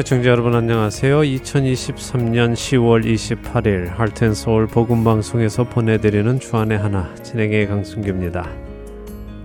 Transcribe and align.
애청자 0.00 0.30
여러분 0.30 0.54
안녕하세요. 0.54 1.20
2023년 1.20 2.54
10월 2.54 3.04
28일 3.04 3.88
할텐 3.88 4.32
서울 4.32 4.66
복음 4.66 5.04
방송에서 5.04 5.64
보내드리는 5.64 6.40
주안의 6.40 6.78
하나 6.78 7.14
진행의 7.16 7.68
강순규입니다. 7.68 8.50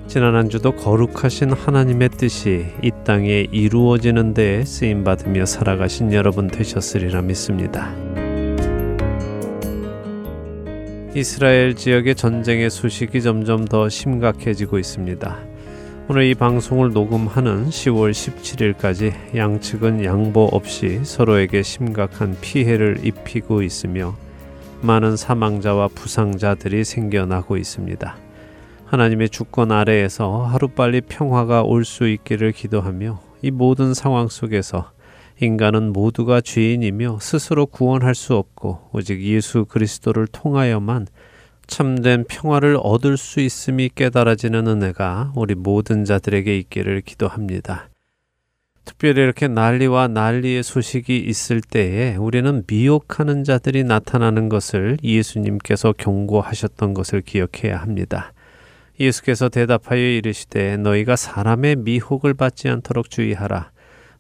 지난 0.07 0.33
한 0.33 0.47
주도 0.47 0.71
거룩하신 0.71 1.52
하나님의 1.52 2.07
뜻이 2.07 2.67
이 2.81 2.91
땅에 3.03 3.47
이루어지는 3.52 4.33
데에 4.33 4.63
쓰임 4.63 5.03
받으며 5.03 5.45
살아가신 5.45 6.13
여러분 6.13 6.47
되셨으리라 6.47 7.21
믿습니다. 7.23 7.94
이스라엘 11.13 11.75
지역의 11.75 12.16
전쟁의 12.16 12.69
소식이 12.69 13.22
점점 13.22 13.66
더 13.66 13.89
심각해지고 13.89 14.80
있습니다. 14.80 15.55
오늘 16.08 16.26
이 16.26 16.36
방송을 16.36 16.91
녹음하는 16.94 17.70
10월 17.70 18.12
17일까지 18.12 19.36
양측은 19.36 20.04
양보 20.05 20.44
없이 20.44 21.00
서로에게 21.04 21.64
심각한 21.64 22.38
피해를 22.41 23.00
입히고 23.04 23.64
있으며 23.64 24.16
많은 24.81 25.18
사망자와 25.18 25.88
부상자들이 25.88 26.84
생겨나고 26.84 27.58
있습니다. 27.58 28.18
하나님의 28.86 29.30
주권 29.30 29.72
아래에서 29.72 30.44
하루빨리 30.44 31.02
평화가 31.02 31.64
올 31.64 31.84
수 31.84 32.08
있기를 32.08 32.52
기도하며 32.52 33.20
이 33.42 33.50
모든 33.50 33.95
상황 33.95 34.28
속에서 34.28 34.92
인간은 35.42 35.92
모두가 35.92 36.40
죄인이며 36.40 37.17
스스로 37.20 37.66
구원할 37.66 38.14
수 38.14 38.36
없고 38.36 38.90
오직 38.94 39.22
예수 39.23 39.66
그리스도를 39.66 40.28
통하여만 40.28 41.08
참된 41.67 42.23
평화를 42.27 42.77
얻을 42.81 43.17
수 43.17 43.39
있음이 43.39 43.89
깨달아지는 43.95 44.67
은혜가 44.67 45.33
우리 45.35 45.55
모든 45.55 46.05
자들에게 46.05 46.57
있기를 46.57 47.02
기도합니다. 47.02 47.89
특별히 48.85 49.23
이렇게 49.23 49.47
난리와 49.47 50.09
난리의 50.09 50.61
소식이 50.63 51.17
있을 51.17 51.59
때에 51.61 52.16
우리는 52.16 52.63
미혹하는 52.67 53.44
자들이 53.44 53.83
나타나는 53.83 54.47
것을 54.47 54.97
예수님께서 55.03 55.94
경고하셨던 55.97 56.94
것을 56.94 57.22
기억해야 57.22 57.77
합니다. 57.77 58.31
예수께서 59.00 59.50
대답하여 59.50 60.00
이르시되 60.00 60.77
너희가 60.77 61.16
사람의 61.16 61.77
미혹을 61.77 62.35
받지 62.35 62.69
않도록 62.69 63.09
주의하라. 63.09 63.72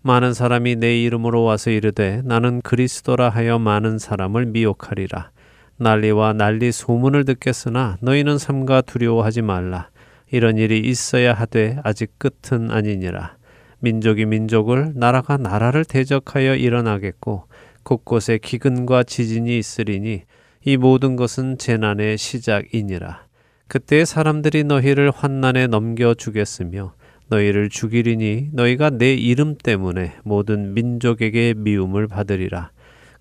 많은 0.01 0.33
사람이 0.33 0.75
내 0.75 1.01
이름으로 1.01 1.43
와서 1.43 1.69
이르되 1.69 2.21
나는 2.25 2.61
그리스도라 2.61 3.29
하여 3.29 3.57
많은 3.57 3.97
사람을 3.97 4.47
미혹하리라. 4.47 5.31
난리와 5.77 6.33
난리 6.33 6.71
소문을 6.71 7.25
듣겠으나 7.25 7.97
너희는 8.01 8.37
삼가 8.37 8.81
두려워하지 8.81 9.41
말라. 9.41 9.89
이런 10.31 10.57
일이 10.57 10.79
있어야 10.79 11.33
하되 11.33 11.77
아직 11.83 12.17
끝은 12.17 12.71
아니니라. 12.71 13.35
민족이 13.79 14.25
민족을 14.25 14.93
나라가 14.95 15.37
나라를 15.37 15.85
대적하여 15.85 16.55
일어나겠고 16.55 17.43
곳곳에 17.83 18.39
기근과 18.39 19.03
지진이 19.03 19.57
있으리니 19.57 20.23
이 20.63 20.77
모든 20.77 21.15
것은 21.15 21.57
재난의 21.57 22.17
시작이니라. 22.17 23.25
그때 23.67 24.05
사람들이 24.05 24.63
너희를 24.63 25.11
환난에 25.11 25.67
넘겨 25.67 26.13
주겠으며 26.13 26.93
너희를 27.27 27.69
죽이리니 27.69 28.49
너희가 28.53 28.91
내 28.91 29.13
이름 29.13 29.55
때문에 29.57 30.13
모든 30.23 30.73
민족에게 30.73 31.53
미움을 31.55 32.07
받으리라. 32.07 32.71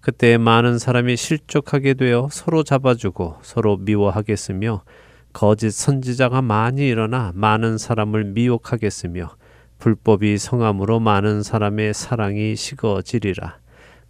그때 0.05 0.37
많은 0.37 0.79
사람이 0.79 1.17
실족하게 1.17 1.95
되어 1.95 2.29
서로 2.31 2.63
잡아주고 2.63 3.39
서로 3.41 3.79
미워하겠으며 3.79 4.83
거짓 5.33 5.71
선지자가 5.71 6.43
많이 6.43 6.87
일어나 6.87 7.33
많은 7.35 7.79
사람을 7.79 8.25
미혹하겠으며 8.25 9.35
불법이 9.79 10.37
성함으로 10.37 11.01
많은 11.01 11.43
사람의 11.43 11.95
사랑이 11.95 12.55
식어지리라. 12.55 13.57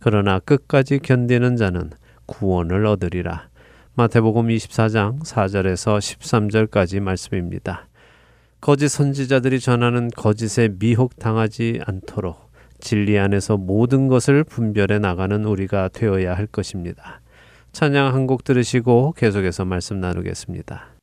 그러나 0.01 0.41
끝까지 0.41 0.99
견디는 0.99 1.55
자는 1.55 1.91
구원을 2.27 2.87
얻으리라. 2.87 3.49
마태복음 3.95 4.49
24장 4.49 5.23
4절에서 5.23 5.99
13절까지 5.99 6.99
말씀입니다. 6.99 7.87
거짓 8.61 8.89
선지자들이 8.89 9.61
전하는 9.61 10.11
거짓에 10.11 10.71
미혹당하지 10.77 11.83
않도록 11.87 12.44
진리 12.85 13.19
안에서 13.19 13.57
모든 13.57 14.09
것을 14.09 14.45
분별해 14.45 14.99
나가는 14.99 15.43
우리가 15.45 15.89
되어야 15.89 16.35
할 16.35 16.47
것입니다. 16.47 17.23
찬양 17.73 18.15
한 18.15 18.27
곡 18.27 18.45
들으시고 18.45 19.15
계속해서 19.17 19.65
말씀 19.65 19.99
나누겠습니다. 20.01 20.94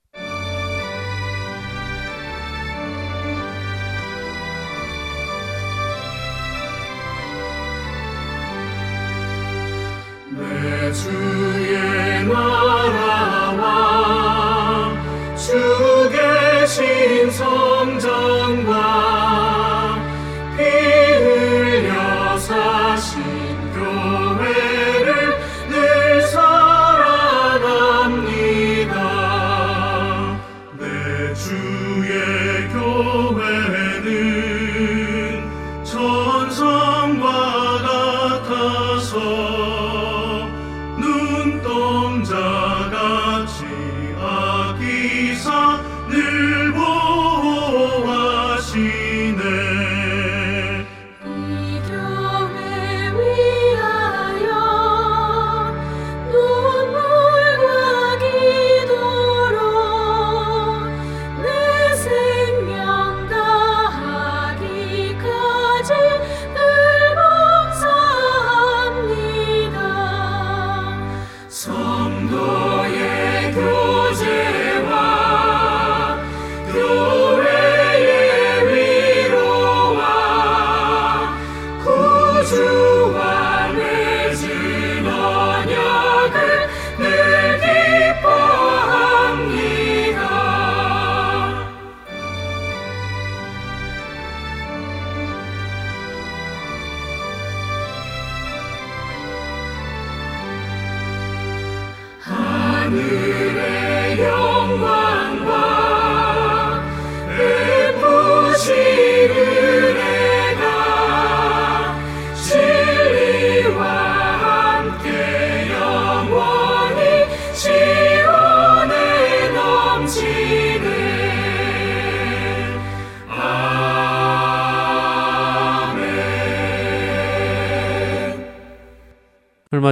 얼마 71.82 72.71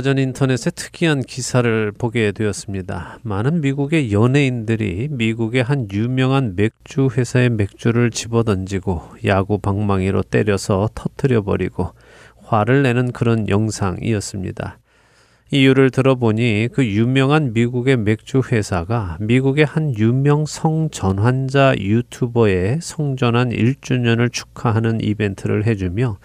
전 0.10 0.18
인터넷에 0.18 0.72
특이한 0.72 1.22
기사를 1.22 1.92
보게 1.92 2.32
되었습니다. 2.32 3.20
많은 3.22 3.62
미국의 3.62 4.12
연예인들이 4.12 5.08
미국의 5.12 5.62
한 5.62 5.88
유명한 5.94 6.56
맥주 6.56 7.10
회사의 7.16 7.52
맥주를 7.52 8.10
집어던지고 8.10 9.04
야구 9.26 9.60
방망이로 9.60 10.24
때려서 10.24 10.90
터트려 10.96 11.44
버리고 11.44 11.92
화를 12.42 12.82
내는 12.82 13.12
그런 13.12 13.48
영상이었습니다. 13.48 14.80
이유를 15.52 15.92
들어보니 15.92 16.70
그 16.74 16.84
유명한 16.88 17.54
미국의 17.54 17.98
맥주 17.98 18.42
회사가 18.52 19.18
미국의 19.20 19.66
한 19.66 19.96
유명 19.96 20.48
성전환자 20.48 21.76
유튜버의 21.78 22.80
성전환 22.82 23.50
1주년을 23.50 24.34
축하하는 24.34 25.02
이벤트를 25.02 25.68
해주며 25.68 26.18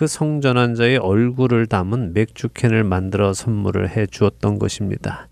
그 0.00 0.06
성전환자의 0.06 0.96
얼굴을 0.96 1.66
담은 1.66 2.14
맥주캔을 2.14 2.84
만들어 2.84 3.34
선물을 3.34 3.90
해 3.90 4.06
주었던 4.06 4.58
것입니다. 4.58 5.28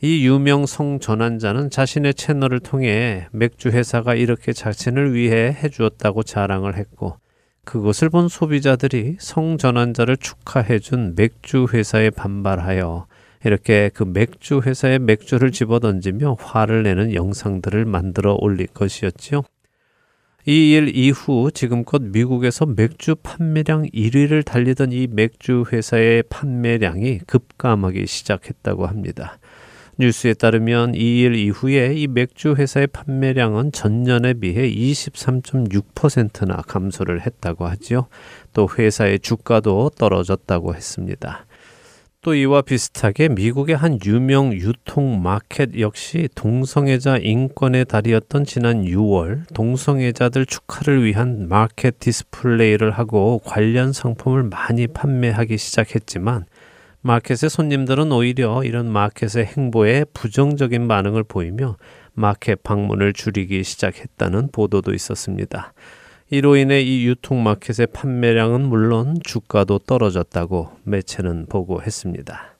이 0.00 0.26
유명 0.26 0.64
성전환자는 0.64 1.68
자신의 1.68 2.14
채널을 2.14 2.60
통해 2.60 3.26
맥주 3.32 3.68
회사가 3.68 4.14
이렇게 4.14 4.54
자신을 4.54 5.12
위해 5.12 5.52
해 5.52 5.68
주었다고 5.68 6.22
자랑을 6.22 6.78
했고 6.78 7.18
그것을 7.66 8.08
본 8.08 8.28
소비자들이 8.28 9.16
성전환자를 9.20 10.16
축하해 10.16 10.78
준 10.78 11.14
맥주 11.14 11.66
회사에 11.70 12.08
반발하여 12.08 13.06
이렇게 13.44 13.90
그 13.92 14.04
맥주 14.04 14.62
회사에 14.64 15.00
맥주를 15.00 15.52
집어던지며 15.52 16.38
화를 16.40 16.84
내는 16.84 17.12
영상들을 17.12 17.84
만들어 17.84 18.38
올릴 18.40 18.68
것이었지요. 18.68 19.42
이 20.44 20.72
일 20.74 20.96
이후 20.96 21.50
지금껏 21.54 22.02
미국에서 22.02 22.66
맥주 22.66 23.14
판매량 23.14 23.84
1위를 23.84 24.44
달리던 24.44 24.90
이 24.90 25.06
맥주 25.08 25.64
회사의 25.70 26.24
판매량이 26.24 27.20
급감하기 27.26 28.06
시작했다고 28.08 28.86
합니다. 28.86 29.38
뉴스에 29.98 30.34
따르면 30.34 30.94
이 30.96 31.22
일 31.22 31.36
이후에 31.36 31.94
이 31.94 32.08
맥주 32.08 32.54
회사의 32.54 32.88
판매량은 32.88 33.70
전년에 33.70 34.34
비해 34.34 34.68
23.6%나 34.68 36.56
감소를 36.62 37.20
했다고 37.24 37.66
하지요. 37.66 38.08
또 38.52 38.68
회사의 38.76 39.20
주가도 39.20 39.90
떨어졌다고 39.96 40.74
했습니다. 40.74 41.46
또 42.24 42.36
이와 42.36 42.62
비슷하게 42.62 43.30
미국의 43.30 43.76
한 43.76 43.98
유명 44.04 44.52
유통 44.52 45.20
마켓 45.20 45.76
역시 45.80 46.28
동성애자 46.36 47.16
인권의 47.16 47.86
달이었던 47.86 48.44
지난 48.44 48.84
6월 48.84 49.52
동성애자들 49.52 50.46
축하를 50.46 51.04
위한 51.04 51.48
마켓 51.48 51.98
디스플레이를 51.98 52.92
하고 52.92 53.40
관련 53.44 53.92
상품을 53.92 54.44
많이 54.44 54.86
판매하기 54.86 55.58
시작했지만 55.58 56.44
마켓의 57.00 57.50
손님들은 57.50 58.12
오히려 58.12 58.62
이런 58.62 58.88
마켓의 58.92 59.46
행보에 59.46 60.04
부정적인 60.14 60.86
반응을 60.86 61.24
보이며 61.24 61.76
마켓 62.12 62.62
방문을 62.62 63.14
줄이기 63.14 63.64
시작했다는 63.64 64.50
보도도 64.52 64.94
있었습니다. 64.94 65.72
이로 66.34 66.56
인해 66.56 66.80
이 66.80 67.06
유통마켓의 67.08 67.88
판매량은 67.88 68.62
물론 68.62 69.18
주가도 69.22 69.80
떨어졌다고 69.80 70.70
매체는 70.84 71.44
보고했습니다. 71.44 72.51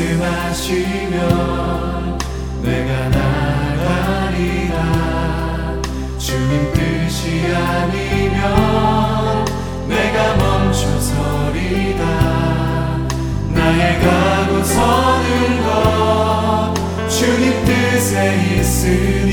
말씀하시면 0.00 1.18
내가 2.62 3.08
나가리라. 3.10 4.74
주님 6.18 6.72
뜻이 6.72 7.44
아니면 7.54 8.40
내가 9.88 10.36
멈춰서리다 10.36 12.02
나의 13.52 14.00
가고 14.00 14.62
서는 14.64 15.62
것 15.64 16.74
주님 17.08 17.64
뜻에 17.64 18.14
있으니 18.56 19.29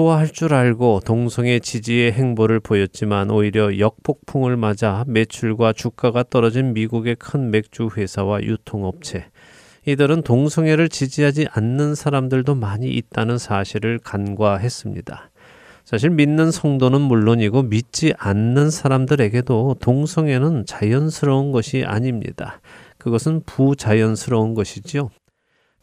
좋아할 0.00 0.30
줄 0.30 0.54
알고 0.54 1.00
동성애 1.04 1.58
지지의 1.58 2.12
행보를 2.12 2.58
보였지만 2.58 3.30
오히려 3.30 3.78
역폭풍을 3.78 4.56
맞아 4.56 5.04
매출과 5.06 5.74
주가가 5.74 6.24
떨어진 6.30 6.72
미국의 6.72 7.16
큰 7.16 7.50
맥주 7.50 7.90
회사와 7.94 8.42
유통업체. 8.42 9.26
이들은 9.84 10.22
동성애를 10.22 10.88
지지하지 10.88 11.48
않는 11.52 11.94
사람들도 11.94 12.54
많이 12.54 12.88
있다는 12.88 13.36
사실을 13.36 13.98
간과했습니다. 14.02 15.30
사실 15.84 16.08
믿는 16.08 16.50
성도는 16.50 16.98
물론이고 17.02 17.64
믿지 17.64 18.14
않는 18.16 18.70
사람들에게도 18.70 19.76
동성애는 19.80 20.64
자연스러운 20.64 21.52
것이 21.52 21.84
아닙니다. 21.84 22.62
그것은 22.96 23.42
부자연스러운 23.44 24.54
것이지요. 24.54 25.10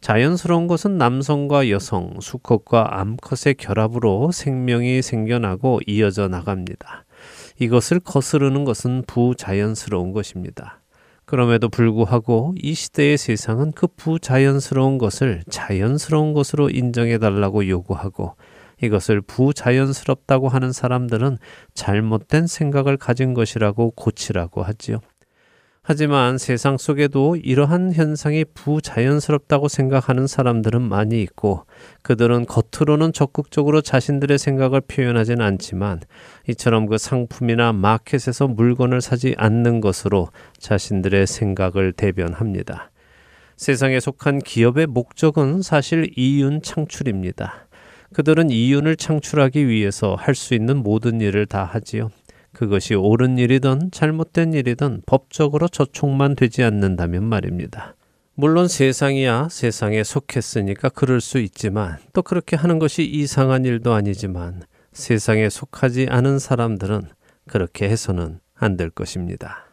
자연스러운 0.00 0.68
것은 0.68 0.96
남성과 0.96 1.70
여성, 1.70 2.20
수컷과 2.20 3.00
암컷의 3.00 3.54
결합으로 3.58 4.30
생명이 4.32 5.02
생겨나고 5.02 5.80
이어져 5.86 6.28
나갑니다. 6.28 7.04
이것을 7.58 8.00
거스르는 8.00 8.64
것은 8.64 9.02
부자연스러운 9.06 10.12
것입니다. 10.12 10.80
그럼에도 11.24 11.68
불구하고 11.68 12.54
이 12.56 12.72
시대의 12.72 13.18
세상은 13.18 13.72
그 13.72 13.86
부자연스러운 13.86 14.96
것을 14.96 15.42
자연스러운 15.50 16.32
것으로 16.32 16.70
인정해 16.70 17.18
달라고 17.18 17.68
요구하고 17.68 18.36
이것을 18.80 19.20
부자연스럽다고 19.20 20.48
하는 20.48 20.72
사람들은 20.72 21.36
잘못된 21.74 22.46
생각을 22.46 22.96
가진 22.96 23.34
것이라고 23.34 23.90
고치라고 23.90 24.62
하지요. 24.62 25.00
하지만 25.90 26.36
세상 26.36 26.76
속에도 26.76 27.34
이러한 27.34 27.94
현상이 27.94 28.44
부자연스럽다고 28.52 29.68
생각하는 29.68 30.26
사람들은 30.26 30.82
많이 30.82 31.22
있고 31.22 31.64
그들은 32.02 32.44
겉으로는 32.44 33.14
적극적으로 33.14 33.80
자신들의 33.80 34.36
생각을 34.36 34.82
표현하진 34.82 35.40
않지만 35.40 36.00
이처럼 36.46 36.84
그 36.84 36.98
상품이나 36.98 37.72
마켓에서 37.72 38.48
물건을 38.48 39.00
사지 39.00 39.34
않는 39.38 39.80
것으로 39.80 40.28
자신들의 40.58 41.26
생각을 41.26 41.94
대변합니다. 41.94 42.90
세상에 43.56 43.98
속한 43.98 44.40
기업의 44.40 44.88
목적은 44.88 45.62
사실 45.62 46.10
이윤 46.18 46.60
창출입니다. 46.60 47.66
그들은 48.12 48.50
이윤을 48.50 48.96
창출하기 48.96 49.66
위해서 49.68 50.16
할 50.16 50.34
수 50.34 50.52
있는 50.52 50.82
모든 50.82 51.22
일을 51.22 51.46
다 51.46 51.64
하지요. 51.64 52.10
그것이 52.58 52.96
옳은 52.96 53.38
일이든 53.38 53.92
잘못된 53.92 54.52
일이든 54.52 55.02
법적으로 55.06 55.68
저촉만 55.68 56.34
되지 56.34 56.64
않는다면 56.64 57.22
말입니다. 57.22 57.94
물론 58.34 58.66
세상이야 58.66 59.46
세상에 59.48 60.02
속했으니까 60.02 60.88
그럴 60.88 61.20
수 61.20 61.38
있지만 61.38 61.98
또 62.12 62.22
그렇게 62.22 62.56
하는 62.56 62.80
것이 62.80 63.04
이상한 63.04 63.64
일도 63.64 63.92
아니지만 63.92 64.64
세상에 64.92 65.48
속하지 65.48 66.08
않은 66.10 66.40
사람들은 66.40 67.02
그렇게 67.46 67.88
해서는 67.88 68.40
안 68.56 68.76
될 68.76 68.90
것입니다. 68.90 69.68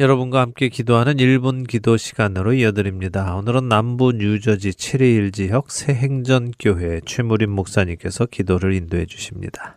여러분과 0.00 0.40
함께 0.40 0.68
기도하는 0.68 1.16
1분 1.16 1.66
기도 1.66 1.96
시간으로 1.96 2.52
이어드립니다. 2.52 3.34
오늘은 3.34 3.68
남부 3.68 4.12
뉴저지 4.12 4.74
체리힐 4.74 5.32
지역 5.32 5.72
새행전 5.72 6.52
교회 6.56 7.00
최무림 7.04 7.50
목사님께서 7.50 8.26
기도를 8.26 8.74
인도해 8.74 9.06
주십니다. 9.06 9.76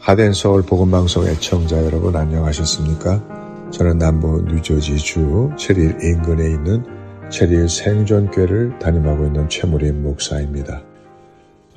하덴 0.00 0.32
서울 0.32 0.62
복음방송 0.62 1.28
애청자 1.28 1.76
여러분 1.84 2.16
안녕하셨습니까? 2.16 3.70
저는 3.70 3.98
남부 3.98 4.42
뉴저지주 4.48 5.50
체릴 5.56 5.96
인근에 6.02 6.44
있는 6.50 7.01
체릴 7.32 7.68
생존교회를 7.70 8.78
담임하고 8.78 9.24
있는 9.24 9.48
최무림 9.48 10.02
목사입니다. 10.02 10.82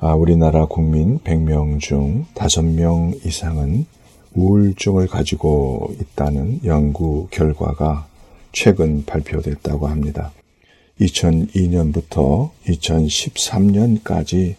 아, 0.00 0.12
우리나라 0.12 0.66
국민 0.66 1.18
100명 1.20 1.80
중 1.80 2.26
5명 2.34 3.24
이상은 3.24 3.86
우울증을 4.34 5.06
가지고 5.06 5.94
있다는 5.98 6.60
연구 6.66 7.28
결과가 7.30 8.06
최근 8.52 9.06
발표됐다고 9.06 9.86
합니다. 9.86 10.30
2002년부터 11.00 12.50
2013년까지 12.66 14.56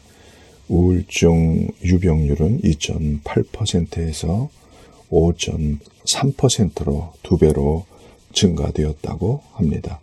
우울증 0.67 1.67
유병률은 1.83 2.62
2.8%에서 2.62 4.49
5.3%로 5.12 7.13
두 7.21 7.38
배로 7.38 7.86
증가되었다고 8.33 9.43
합니다. 9.53 9.99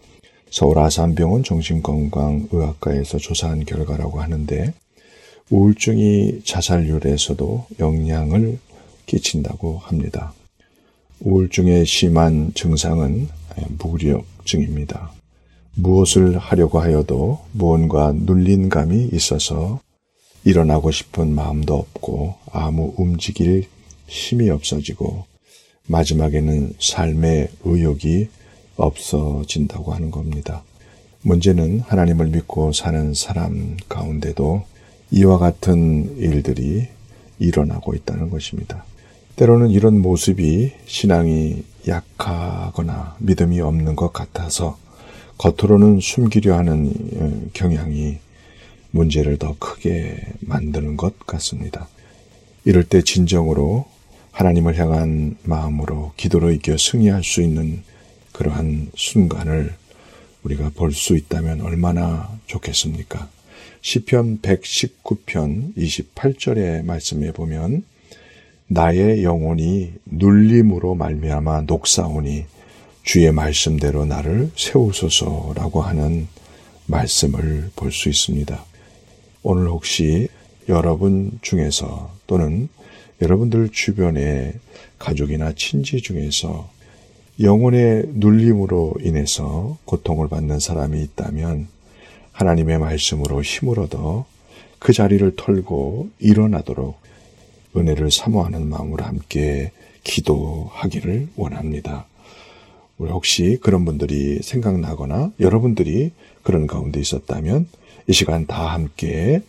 서울 0.55 0.79
아산병원 0.79 1.43
정신건강의학과에서 1.43 3.19
조사한 3.19 3.65
결과라고 3.65 4.21
하는데 4.21 4.73
우울증이 5.51 6.43
자살률에서도 6.45 7.67
영향을 7.81 8.61
끼친다고 9.07 9.79
합니다. 9.79 10.33
우울증의 11.19 11.85
심한 11.87 12.53
증상은 12.55 13.27
무력증입니다. 13.81 15.11
무엇을 15.75 16.39
하려고 16.39 16.79
하여도 16.79 17.41
무언가 17.51 18.13
눌린 18.13 18.69
감이 18.69 19.09
있어서 19.13 19.81
일어나고 20.45 20.93
싶은 20.93 21.35
마음도 21.35 21.75
없고 21.75 22.37
아무 22.53 22.95
움직일 22.97 23.67
힘이 24.07 24.51
없어지고 24.51 25.25
마지막에는 25.89 26.75
삶의 26.79 27.49
의욕이 27.65 28.29
없어진다고 28.77 29.93
하는 29.93 30.11
겁니다. 30.11 30.63
문제는 31.23 31.81
하나님을 31.81 32.27
믿고 32.27 32.73
사는 32.73 33.15
사람 33.15 33.77
가운데도 33.89 34.63
이와 35.11 35.39
같은 35.39 36.17
일들이 36.19 36.89
일어나고 37.39 37.95
있다는 37.95 38.31
것입니다. 38.31 38.85
때로는 39.37 39.71
이런 39.71 40.01
모습이 40.01 40.73
신앙이 40.87 41.65
약하거나 41.89 43.17
믿음이 43.19 43.61
없는 43.61 43.97
것 43.97 44.13
같아서 44.13 44.79
겉으로는 45.39 46.01
숨기려 46.01 46.57
하는 46.57 46.93
어, 47.17 47.51
경향이 47.53 48.19
문제를 48.93 49.39
더 49.39 49.57
크게 49.59 50.21
만드는 50.41 50.97
것 50.97 51.19
같습니다. 51.27 51.89
이럴 52.65 52.85
때 52.85 53.03
진정으로 53.03 53.87
하나님을 54.31 54.79
향한 54.79 55.37
마음으로 55.43 56.13
기도로 56.17 56.53
이겨 56.53 56.77
승리할 56.77 57.25
수 57.25 57.43
있는 57.43 57.83
그러한 58.35 58.91
순간을 58.97 59.73
우리가 60.43 60.73
볼 60.75 60.93
수 60.93 61.17
있다면 61.17 61.63
얼마나 61.63 62.29
좋겠습니까? 62.47 63.31
시편 63.81 64.41
119편 64.41 65.75
28절의 65.77 66.85
말씀에 66.85 67.33
보면 67.33 67.85
나의 68.67 69.23
영혼이 69.25 69.93
눌림으로 70.07 70.95
말미암아 70.95 71.63
녹사오니 71.63 72.45
주의 73.05 73.31
말씀대로 73.33 74.05
나를 74.05 74.51
세우소서라고 74.57 75.83
하는 75.83 76.27
말씀을 76.87 77.71
볼 77.77 77.93
수 77.93 78.09
있습니다. 78.09 78.65
오늘 79.43 79.69
혹시 79.69 80.29
여러분 80.69 81.39
중에서 81.43 82.15
또는 82.27 82.69
여러분들 83.23 83.69
주변의 83.71 84.55
가족이나 84.99 85.53
친지 85.55 86.01
중에서 86.01 86.74
영혼의 87.41 88.05
눌림으로 88.15 88.95
인해서 89.01 89.77
고통을 89.87 90.29
받는 90.29 90.61
사람이 90.61 91.03
있다면 91.03 91.67
하나님의 92.33 92.79
말씀으로 92.79 93.43
힘을 93.43 93.81
얻어 93.81 94.25
그 94.79 94.93
자리를 94.93 95.35
털고 95.37 96.11
일어나도록 96.21 97.01
은혜를 97.77 98.13
사모하는 98.13 98.69
마음으로 98.69 99.05
함께 99.05 99.73
기도하기를 100.05 101.29
원합니다. 101.37 102.07
우리 102.99 103.11
혹시 103.11 103.59
그런 103.61 103.85
분들이 103.85 104.39
생각나거나 104.41 105.33
여러분들이 105.41 106.13
그런 106.43 106.69
가운데 106.69 107.01
있었다면 107.01 107.67
이 108.07 108.13
시간 108.13 108.47
다 108.47 108.73
함께 108.73 109.43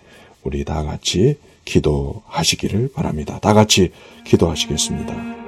우리 0.43 0.63
다 0.63 0.83
같이 0.83 1.37
기도하시기를 1.65 2.93
바랍니다. 2.93 3.39
다 3.41 3.53
같이 3.53 3.91
기도하시겠습니다. 4.25 5.44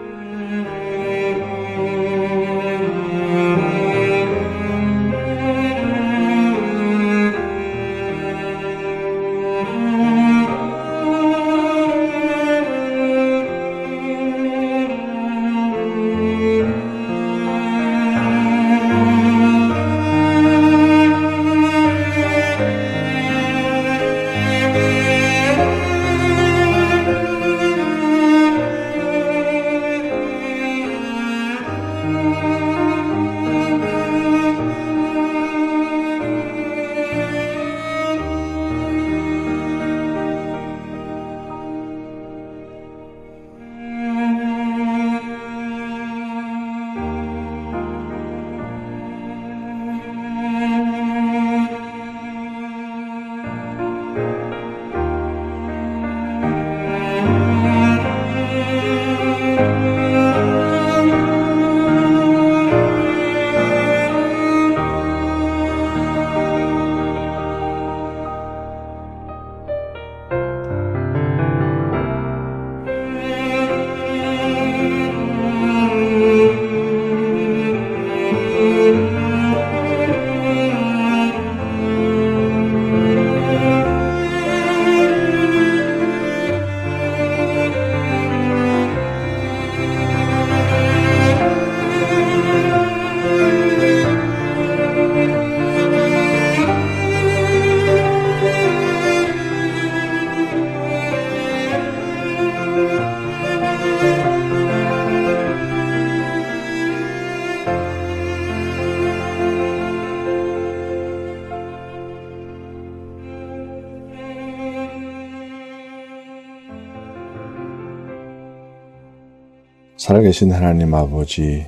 살아계신 120.08 120.54
하나님 120.54 120.94
아버지, 120.94 121.66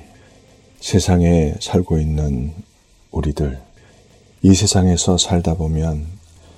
세상에 0.80 1.52
살고 1.60 1.98
있는 1.98 2.52
우리들, 3.10 3.58
이 4.40 4.54
세상에서 4.54 5.18
살다 5.18 5.56
보면 5.56 6.06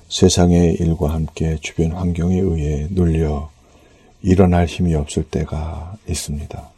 세상의 0.09 0.75
일과 0.75 1.13
함께 1.13 1.59
주변 1.61 1.91
환경에 1.91 2.39
의해 2.39 2.87
눌려 2.89 3.51
일어날 4.23 4.67
힘이 4.67 4.95
없을 4.95 5.25
때가 5.25 5.97
있습니다. 6.09 6.71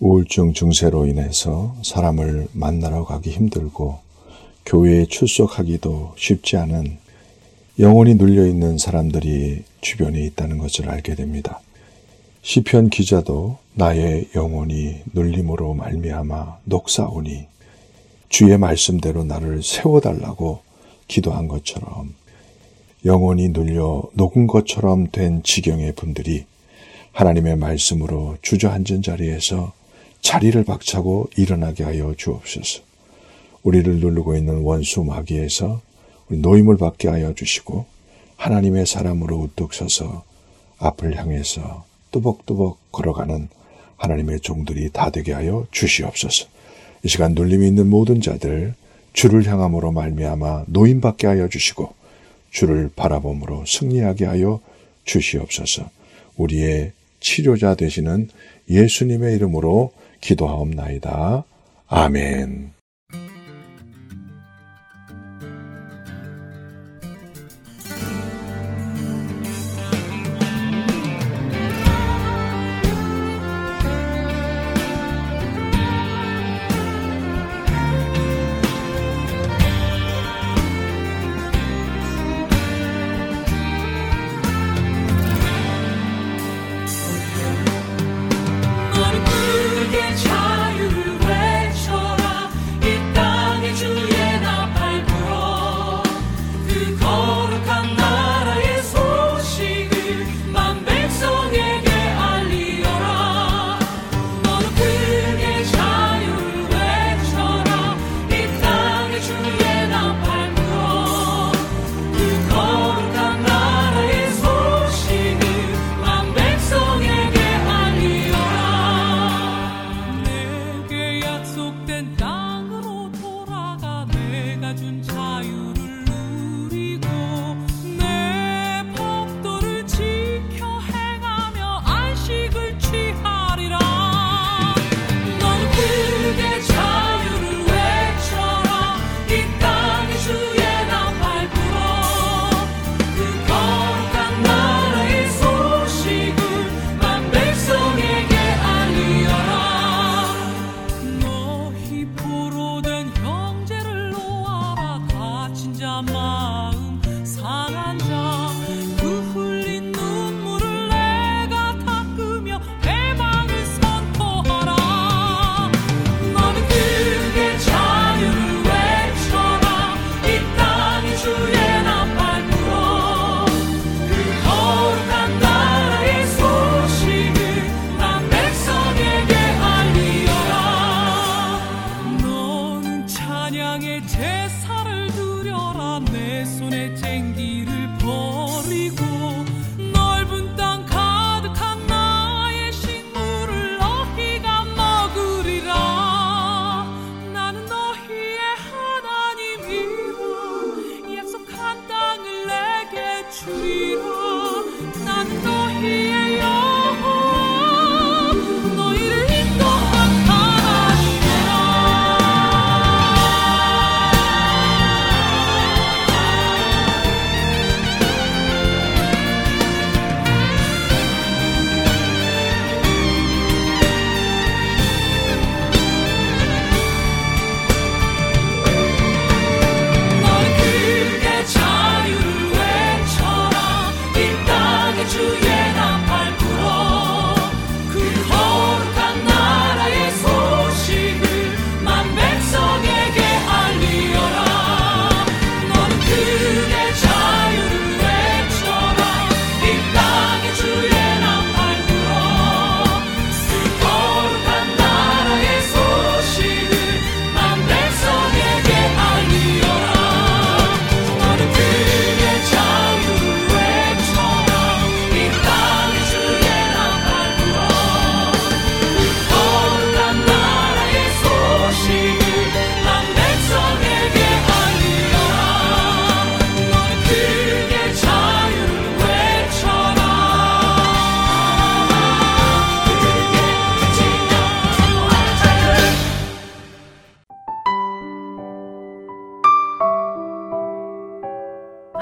우울증 0.00 0.54
증세로 0.54 1.04
인해서 1.08 1.76
사람을 1.82 2.48
만나러 2.54 3.04
가기 3.04 3.28
힘들고 3.32 3.98
교회에 4.64 5.04
출석하기도 5.10 6.14
쉽지 6.16 6.56
않은 6.56 6.96
영혼이 7.78 8.14
눌려 8.14 8.46
있는 8.46 8.78
사람들이 8.78 9.64
주변에 9.82 10.22
있다는 10.22 10.56
것을 10.56 10.88
알게 10.88 11.16
됩니다. 11.16 11.60
시편 12.40 12.88
기자도 12.88 13.60
나의 13.74 14.28
영혼이 14.34 14.96
눌림으로 15.14 15.72
말미암아 15.72 16.58
녹사오니 16.64 17.46
주의 18.28 18.58
말씀대로 18.58 19.24
나를 19.24 19.62
세워달라고 19.62 20.60
기도한 21.08 21.48
것처럼 21.48 22.14
영혼이 23.06 23.48
눌려 23.48 24.10
녹은 24.12 24.46
것처럼 24.46 25.10
된 25.10 25.42
지경의 25.42 25.94
분들이 25.94 26.44
하나님의 27.12 27.56
말씀으로 27.56 28.36
주저앉은 28.42 29.02
자리에서 29.02 29.72
자리를 30.20 30.62
박차고 30.64 31.30
일어나게 31.36 31.82
하여 31.84 32.14
주옵소서. 32.16 32.82
우리를 33.62 34.00
누르고 34.00 34.36
있는 34.36 34.62
원수 34.62 35.02
마귀에서 35.02 35.80
노임을 36.28 36.76
받게 36.76 37.08
하여 37.08 37.34
주시고 37.34 37.86
하나님의 38.36 38.86
사람으로 38.86 39.36
우뚝 39.38 39.72
서서 39.74 40.24
앞을 40.78 41.16
향해서 41.16 41.84
뚜벅뚜벅 42.10 42.92
걸어가는 42.92 43.48
하나님의 44.02 44.40
종들이 44.40 44.90
다 44.90 45.10
되게 45.10 45.32
하여 45.32 45.66
주시옵소서. 45.70 46.46
이 47.04 47.08
시간 47.08 47.34
눌림이 47.34 47.66
있는 47.66 47.88
모든 47.88 48.20
자들 48.20 48.74
주를 49.12 49.46
향함으로 49.46 49.92
말미암아 49.92 50.64
노임 50.66 51.00
받게 51.00 51.26
하여 51.26 51.48
주시고 51.48 51.94
주를 52.50 52.90
바라봄으로 52.94 53.64
승리하게 53.66 54.24
하여 54.26 54.60
주시옵소서. 55.04 55.88
우리의 56.36 56.92
치료자 57.20 57.74
되시는 57.74 58.28
예수님의 58.68 59.36
이름으로 59.36 59.92
기도하옵나이다. 60.20 61.44
아멘. 61.88 62.71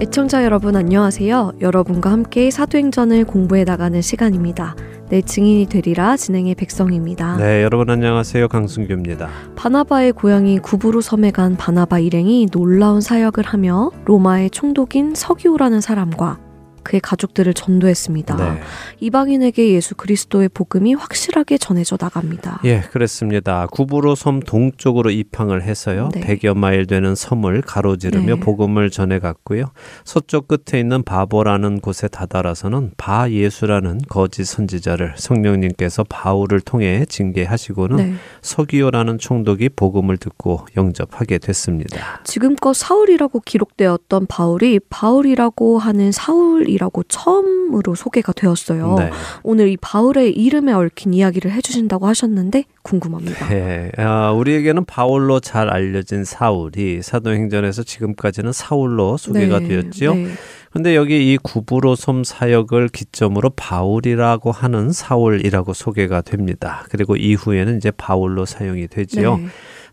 애청자 0.00 0.44
여러분 0.44 0.76
안녕하세요. 0.76 1.54
여러분과 1.60 2.12
함께 2.12 2.52
사도행전을 2.52 3.24
공부해 3.24 3.64
나가는 3.64 4.00
시간입니다. 4.00 4.76
내 5.08 5.22
증인이 5.22 5.66
되리라 5.66 6.16
진행의 6.16 6.54
백성입니다. 6.54 7.36
네, 7.38 7.64
여러분 7.64 7.90
안녕하세요. 7.90 8.46
강승규입니다. 8.46 9.28
바나바의 9.56 10.12
고향이 10.12 10.60
구부로 10.60 11.00
섬에 11.00 11.32
간 11.32 11.56
바나바 11.56 11.98
일행이 11.98 12.46
놀라운 12.52 13.00
사역을 13.00 13.44
하며 13.44 13.90
로마의 14.04 14.50
총독인 14.50 15.16
서기오라는 15.16 15.80
사람과 15.80 16.38
그의 16.88 17.00
가족들을 17.00 17.52
전도했습니다. 17.52 18.36
네. 18.36 18.60
이방인에게 19.00 19.74
예수 19.74 19.94
그리스도의 19.94 20.48
복음이 20.48 20.94
확실하게 20.94 21.58
전해져 21.58 21.98
나갑니다. 22.00 22.62
예, 22.64 22.80
그렇습니다. 22.80 23.66
구부로 23.66 24.14
섬 24.14 24.40
동쪽으로 24.40 25.10
입항을 25.10 25.62
해서요. 25.62 26.08
네. 26.14 26.20
100여 26.20 26.56
마일 26.56 26.86
되는 26.86 27.14
섬을 27.14 27.60
가로지르며 27.60 28.36
네. 28.36 28.40
복음을 28.40 28.88
전해 28.88 29.18
갔고요. 29.18 29.66
서쪽 30.06 30.48
끝에 30.48 30.80
있는 30.80 31.02
바보라는 31.02 31.80
곳에 31.80 32.08
다다라서는 32.08 32.92
바 32.96 33.30
예수라는 33.30 34.00
거짓 34.08 34.44
선지자를 34.44 35.12
성령님께서 35.18 36.04
바울을 36.08 36.60
통해 36.60 37.04
징계하시고는 37.06 37.96
네. 37.96 38.14
서기오라는 38.40 39.18
총독이 39.18 39.68
복음을 39.76 40.16
듣고 40.16 40.64
영접하게 40.74 41.36
됐습니다. 41.36 42.22
지금껏 42.24 42.72
사울이라고 42.72 43.40
기록되었던 43.40 44.26
바울이 44.26 44.80
바울이라고 44.88 45.78
하는 45.78 46.12
사울이 46.12 46.77
라고 46.78 47.02
처음으로 47.02 47.94
소개가 47.94 48.32
되었어요. 48.32 48.96
네. 48.98 49.10
오늘 49.42 49.68
이 49.68 49.76
바울의 49.76 50.32
이름에 50.32 50.72
얽힌 50.72 51.12
이야기를 51.12 51.50
해주신다고 51.52 52.06
하셨는데 52.06 52.64
궁금합니다. 52.82 53.52
예, 53.54 53.90
아, 53.98 54.32
우리에게는 54.32 54.84
바울로 54.84 55.40
잘 55.40 55.68
알려진 55.68 56.24
사울이 56.24 57.02
사도행전에서 57.02 57.82
지금까지는 57.82 58.52
사울로 58.52 59.16
소개가 59.16 59.60
네, 59.60 59.68
되었지요. 59.68 60.14
네. 60.14 60.28
근데 60.72 60.94
여기 60.94 61.32
이 61.32 61.38
구부로 61.38 61.96
섬 61.96 62.24
사역을 62.24 62.88
기점으로 62.88 63.50
바울이라고 63.50 64.52
하는 64.52 64.92
사울이라고 64.92 65.72
소개가 65.72 66.20
됩니다. 66.20 66.84
그리고 66.90 67.16
이후에는 67.16 67.78
이제 67.78 67.90
바울로 67.90 68.44
사용이 68.44 68.86
되지요. 68.88 69.40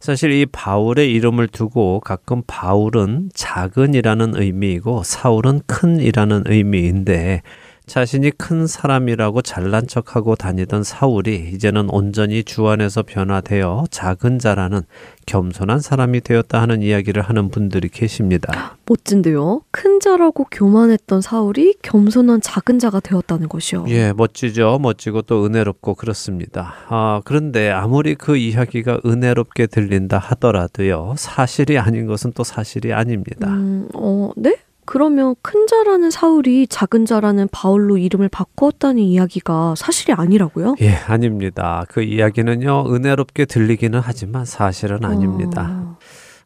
네. 0.05 0.11
사실 0.11 0.31
이 0.31 0.45
바울의 0.45 1.11
이름을 1.13 1.47
두고 1.47 1.99
가끔 1.99 2.43
바울은 2.45 3.31
작은이라는 3.33 4.39
의미이고 4.39 5.01
사울은 5.03 5.61
큰이라는 5.65 6.43
의미인데 6.45 7.41
자신이 7.85 8.31
큰 8.31 8.65
사람이라고 8.67 9.41
잘난 9.41 9.85
척하고 9.87 10.35
다니던 10.35 10.83
사울이 10.83 11.51
이제는 11.53 11.89
온전히 11.89 12.43
주 12.43 12.67
안에서 12.67 13.03
변화되어 13.03 13.85
작은 13.91 14.39
자라는 14.39 14.81
겸손한 15.25 15.79
사람이 15.79 16.21
되었다 16.21 16.61
하는 16.61 16.81
이야기를 16.81 17.21
하는 17.21 17.49
분들이 17.49 17.89
계십니다. 17.89 18.77
멋진데요. 18.85 19.61
큰 19.71 19.99
자라고 19.99 20.45
교만했던 20.51 21.21
사울이 21.21 21.75
겸손한 21.81 22.41
작은 22.41 22.79
자가 22.79 22.99
되었다는 22.99 23.49
것이요. 23.49 23.85
예, 23.89 24.13
멋지죠. 24.13 24.79
멋지고 24.81 25.23
또 25.23 25.45
은혜롭고 25.45 25.95
그렇습니다. 25.95 26.73
아, 26.89 27.21
그런데 27.25 27.71
아무리 27.71 28.15
그 28.15 28.37
이야기가 28.37 28.99
은혜롭게 29.05 29.67
들린다 29.67 30.17
하더라도요, 30.17 31.15
사실이 31.17 31.77
아닌 31.79 32.05
것은 32.05 32.33
또 32.33 32.43
사실이 32.43 32.93
아닙니다. 32.93 33.47
음, 33.47 33.87
어, 33.93 34.31
네? 34.35 34.57
그러면 34.85 35.35
큰 35.41 35.67
자라는 35.67 36.11
사울이 36.11 36.67
작은 36.67 37.05
자라는 37.05 37.49
바울로 37.51 37.97
이름을 37.97 38.29
바꾸었다는 38.29 39.01
이야기가 39.01 39.75
사실이 39.75 40.13
아니라고요? 40.13 40.75
예, 40.81 40.91
아닙니다. 40.91 41.85
그 41.89 42.01
이야기는요, 42.01 42.93
은혜롭게 42.93 43.45
들리기는 43.45 43.99
하지만 44.03 44.45
사실은 44.45 45.03
아닙니다. 45.03 45.69
어, 45.71 45.97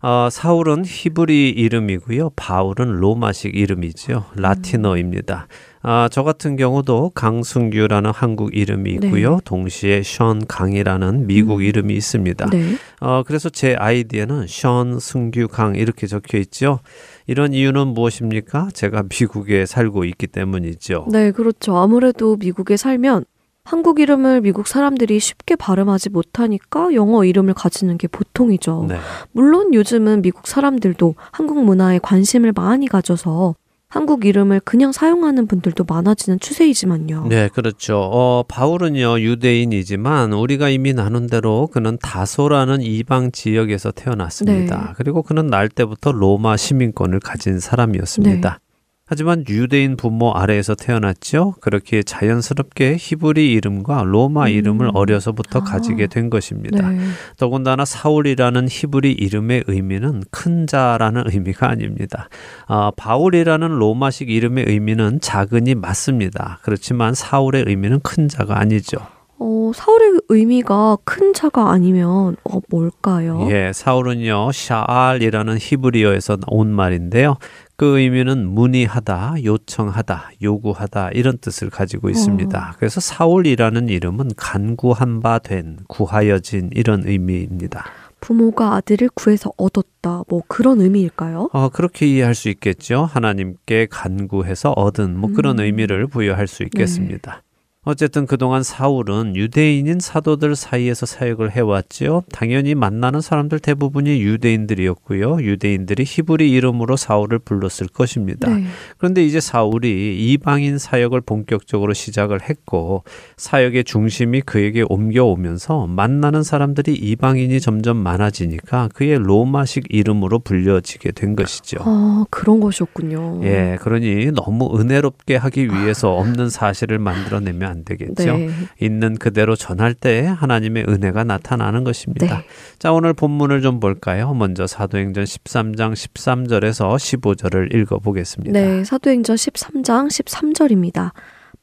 어, 0.02 0.30
사울은 0.32 0.86
히브리 0.86 1.50
이름이고요. 1.50 2.32
바울은 2.38 3.00
로마식 3.00 3.56
이름이지요. 3.56 4.26
라틴어입니다. 4.36 5.48
아, 5.82 6.10
저 6.12 6.24
같은 6.24 6.56
경우도 6.56 7.12
강승규라는 7.16 8.12
한국 8.12 8.56
이름이 8.56 8.92
있고요. 8.94 9.36
네. 9.36 9.42
동시에 9.46 10.02
션 10.04 10.46
강이라는 10.46 11.28
미국 11.28 11.64
이름이 11.64 11.94
있습니다. 11.94 12.50
네. 12.50 12.76
어, 13.02 13.24
그래서 13.26 13.50
제 13.50 13.76
아이디에는 13.76 14.48
션 14.48 15.00
승규 15.00 15.48
강 15.50 15.76
이렇게 15.76 16.08
적혀 16.08 16.38
있죠. 16.38 16.80
이런 17.30 17.54
이유는 17.54 17.90
무엇입니까? 17.90 18.70
제가 18.74 19.04
미국에 19.04 19.68
살고 19.68 20.04
있기 20.04 20.26
때문이죠. 20.26 21.06
네, 21.12 21.30
그렇죠. 21.30 21.78
아무래도 21.78 22.36
미국에 22.38 22.76
살면 22.76 23.24
한국 23.64 24.00
이름을 24.00 24.42
미국 24.42 24.66
사람들이 24.66 25.20
쉽게 25.20 25.56
발음하지 25.56 26.10
못하니까 26.10 26.92
영어 26.96 27.24
이름을 27.24 27.54
가지는 27.54 28.00
게 28.00 28.08
보통이죠. 28.08 28.88
네. 28.90 28.98
물론 29.32 29.76
요즘은 29.76 30.24
미국 30.24 30.48
사람들도 30.48 31.14
한국 31.32 31.64
문화에 31.64 32.00
관심을 32.00 32.52
많이 32.52 32.88
가져서 32.88 33.54
한국 33.92 34.24
이름을 34.24 34.60
그냥 34.60 34.92
사용하는 34.92 35.48
분들도 35.48 35.84
많아지는 35.88 36.40
추세이지만요. 36.40 37.26
네, 37.28 37.50
그렇죠. 37.50 37.98
어, 37.98 38.44
바울은요, 38.48 39.20
유대인이지만 39.20 40.32
우리가 40.32 40.70
이미 40.70 40.94
나눈 40.94 41.26
대로 41.26 41.68
그는 41.68 41.98
다소라는 42.00 42.84
이방 42.84 43.32
지역에서 43.32 43.92
태어났습니다. 43.92 44.78
네. 44.78 44.94
그리고 44.96 45.24
그는 45.24 45.48
날 45.48 45.70
때부터 45.70 46.12
로마 46.12 46.56
시민권을 46.56 47.20
가진 47.20 47.60
사람이었습니다. 47.60 48.50
네. 48.50 48.69
하지만 49.10 49.44
유대인 49.50 49.98
부모 49.98 50.34
아래에서 50.34 50.76
태어났죠. 50.76 51.56
그렇게 51.62 52.04
자연스럽게 52.04 52.96
히브리 53.00 53.52
이름과 53.54 54.04
로마 54.04 54.44
음. 54.44 54.50
이름을 54.50 54.92
어려서부터 54.94 55.60
아. 55.60 55.64
가지게 55.64 56.06
된 56.06 56.30
것입니다. 56.30 56.88
네. 56.88 57.00
더군다나 57.36 57.86
사울이라는 57.86 58.68
히브리 58.70 59.14
이름의 59.14 59.64
의미는 59.66 60.22
큰 60.30 60.68
자라는 60.68 61.24
의미가 61.26 61.68
아닙니다. 61.68 62.30
아, 62.68 62.92
바울이라는 62.96 63.68
로마식 63.68 64.30
이름의 64.30 64.66
의미는 64.68 65.20
작은이 65.22 65.74
맞습니다. 65.74 66.60
그렇지만 66.62 67.16
사울의 67.16 67.64
의미는 67.66 68.02
큰 68.02 68.28
자가 68.28 68.60
아니죠. 68.60 69.00
어, 69.40 69.72
사울의 69.74 70.22
의미가 70.28 70.98
큰 71.06 71.34
자가 71.34 71.72
아니면 71.72 72.36
어, 72.44 72.60
뭘까요? 72.70 73.48
예, 73.50 73.72
사울은요 73.74 74.52
샤알이라는 74.52 75.58
히브리어에서 75.60 76.38
온 76.48 76.72
말인데요. 76.72 77.38
그 77.80 77.98
의미는 77.98 78.46
문의하다, 78.46 79.36
요청하다, 79.46 80.32
요구하다 80.42 81.12
이런 81.12 81.38
뜻을 81.38 81.70
가지고 81.70 82.10
있습니다. 82.10 82.76
그래서 82.78 83.00
사울이라는 83.00 83.88
이름은 83.88 84.32
간구한 84.36 85.22
바 85.22 85.40
된, 85.40 85.78
구하여진 85.88 86.72
이런 86.74 87.08
의미입니다. 87.08 87.86
부모가 88.20 88.76
아들을 88.76 89.08
구해서 89.16 89.54
얻었다. 89.56 90.24
뭐 90.28 90.42
그런 90.50 90.82
의미일까요? 90.82 91.52
어, 91.54 91.70
그렇게 91.70 92.06
이해할 92.06 92.36
수 92.36 92.50
있겠죠. 92.50 93.06
하나님께 93.06 93.88
간구해서 93.90 94.72
얻은 94.72 95.18
뭐 95.18 95.32
그런 95.32 95.60
음. 95.60 95.64
의미를 95.64 96.08
부여할 96.08 96.48
수 96.48 96.64
있겠습니다. 96.64 97.44
어쨌든 97.86 98.26
그동안 98.26 98.62
사울은 98.62 99.38
유대인인 99.38 100.02
사도들 100.02 100.58
사이에서 100.58 101.06
사역을 101.06 101.52
해왔지요. 101.52 102.24
당연히 102.30 102.76
만나는 102.76 103.22
사람들 103.22 103.60
대부분이 103.60 104.22
유대인들이었고요. 104.22 105.42
유대인들이 105.42 106.04
히브리 106.06 106.52
이름으로 106.52 106.98
사울을 106.98 107.40
불렀을 107.40 107.88
것입니다. 107.88 108.54
네. 108.54 108.66
그런데 108.98 109.24
이제 109.24 109.40
사울이 109.40 110.18
이방인 110.34 110.78
사역을 110.78 111.22
본격적으로 111.22 111.94
시작을 111.94 112.50
했고 112.50 113.06
사역의 113.38 113.86
중심이 113.86 114.42
그에게 114.42 114.84
옮겨오면서 114.88 115.88
만나는 115.88 116.44
사람들이 116.44 116.94
이방인이 116.94 117.62
점점 117.62 117.96
많아지니까 117.96 118.90
그의 118.94 119.18
로마식 119.20 119.86
이름으로 119.90 120.40
불려지게 120.40 121.14
된 121.14 121.38
것이죠. 121.38 121.78
아, 121.82 122.26
그런 122.30 122.60
것이었군요. 122.60 123.40
예, 123.44 123.78
그러니 123.80 124.34
너무 124.34 124.78
은혜롭게 124.78 125.38
하기 125.38 125.68
위해서 125.68 126.12
없는 126.12 126.50
사실을 126.50 127.00
만들어내면 127.00 127.69
안 127.70 127.86
되겠죠. 127.86 128.38
네. 128.38 128.50
있는 128.82 129.16
그대로 129.16 129.56
전할 129.56 129.94
때 129.94 130.26
하나님의 130.26 130.86
은혜가 130.88 131.24
나타나는 131.24 131.84
것입니다. 131.84 132.40
네. 132.40 132.46
자, 132.80 132.92
오늘 132.92 133.14
본문을 133.14 133.62
좀 133.62 133.80
볼까요? 133.80 134.34
먼저 134.34 134.68
사도행전 134.68 135.24
13장 135.24 135.94
13절에서 135.94 136.96
15절을 136.96 137.74
읽어 137.76 138.00
보겠습니다. 138.00 138.60
네, 138.60 138.84
사도행전 138.84 139.36
13장 139.36 140.08
13절입니다. 140.08 141.12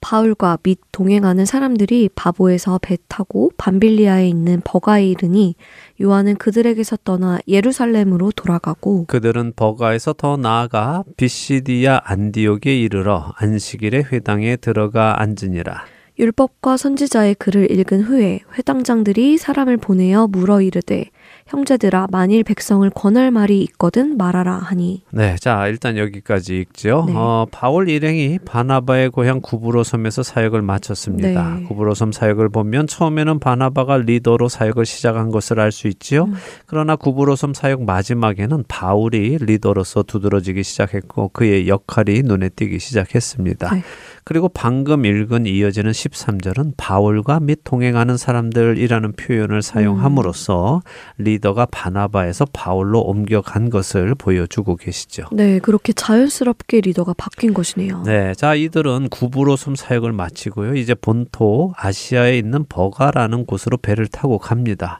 바울과 0.00 0.58
및 0.62 0.78
동행하는 0.92 1.46
사람들이 1.46 2.10
바보에서 2.14 2.78
배 2.80 2.96
타고 3.08 3.50
밤빌리아에 3.56 4.28
있는 4.28 4.60
버가에 4.64 5.08
이르니 5.08 5.56
요한은 6.00 6.36
그들에게서 6.36 6.98
떠나 7.04 7.38
예루살렘으로 7.48 8.30
돌아가고 8.32 9.06
그들은 9.06 9.54
버가에서 9.56 10.12
더 10.12 10.36
나아가 10.36 11.02
비시디아 11.16 12.02
안디옥에 12.04 12.78
이르러 12.78 13.32
안식일에 13.36 14.04
회당에 14.12 14.56
들어가 14.56 15.20
앉으니라. 15.20 15.95
율법과 16.18 16.76
선지자의 16.76 17.34
글을 17.34 17.70
읽은 17.70 18.02
후에 18.02 18.40
회당장들이 18.56 19.36
사람을 19.36 19.76
보내어 19.76 20.26
물어 20.28 20.62
이르되 20.62 21.10
형제들아 21.46 22.08
만일 22.10 22.42
백성을 22.42 22.88
권할 22.90 23.30
말이 23.30 23.60
있거든 23.62 24.16
말하라 24.16 24.54
하니 24.56 25.02
네, 25.10 25.36
자 25.36 25.66
일단 25.68 25.96
여기까지 25.96 26.58
읽죠. 26.58 27.04
네. 27.06 27.12
어, 27.14 27.46
바울 27.50 27.88
일행이 27.88 28.38
바나바의 28.44 29.10
고향 29.10 29.40
구브로섬에서 29.40 30.22
사역을 30.22 30.62
마쳤습니다. 30.62 31.56
네. 31.56 31.62
구브로섬 31.64 32.12
사역을 32.12 32.48
보면 32.48 32.86
처음에는 32.86 33.38
바나바가 33.38 33.98
리더로 33.98 34.48
사역을 34.48 34.86
시작한 34.86 35.30
것을 35.30 35.60
알 35.60 35.70
수 35.70 35.88
있지요. 35.88 36.24
음. 36.24 36.34
그러나 36.64 36.96
구브로섬 36.96 37.52
사역 37.52 37.84
마지막에는 37.84 38.64
바울이 38.66 39.36
리더로서 39.40 40.04
두드러지기 40.04 40.62
시작했고 40.62 41.28
그의 41.30 41.68
역할이 41.68 42.22
눈에 42.22 42.48
띄기 42.48 42.78
시작했습니다. 42.78 43.74
네. 43.74 43.82
그리고 44.28 44.48
방금 44.48 45.04
읽은 45.04 45.46
이어지는 45.46 45.92
13절은 45.92 46.72
바울과 46.76 47.38
및 47.38 47.60
동행하는 47.62 48.16
사람들이라는 48.16 49.12
표현을 49.12 49.62
사용함으로써 49.62 50.82
리더가 51.18 51.66
바나바에서 51.66 52.46
바울로 52.52 53.02
옮겨간 53.02 53.70
것을 53.70 54.16
보여주고 54.16 54.74
계시죠. 54.74 55.28
네 55.30 55.60
그렇게 55.60 55.92
자연스럽게 55.92 56.80
리더가 56.80 57.14
바뀐 57.16 57.54
것이네요. 57.54 58.02
네, 58.04 58.34
자 58.34 58.56
이들은 58.56 59.10
구브로섬 59.10 59.76
사역을 59.76 60.10
마치고요. 60.10 60.74
이제 60.74 60.96
본토 60.96 61.72
아시아에 61.76 62.36
있는 62.36 62.64
버가라는 62.68 63.46
곳으로 63.46 63.76
배를 63.76 64.08
타고 64.08 64.38
갑니다. 64.38 64.98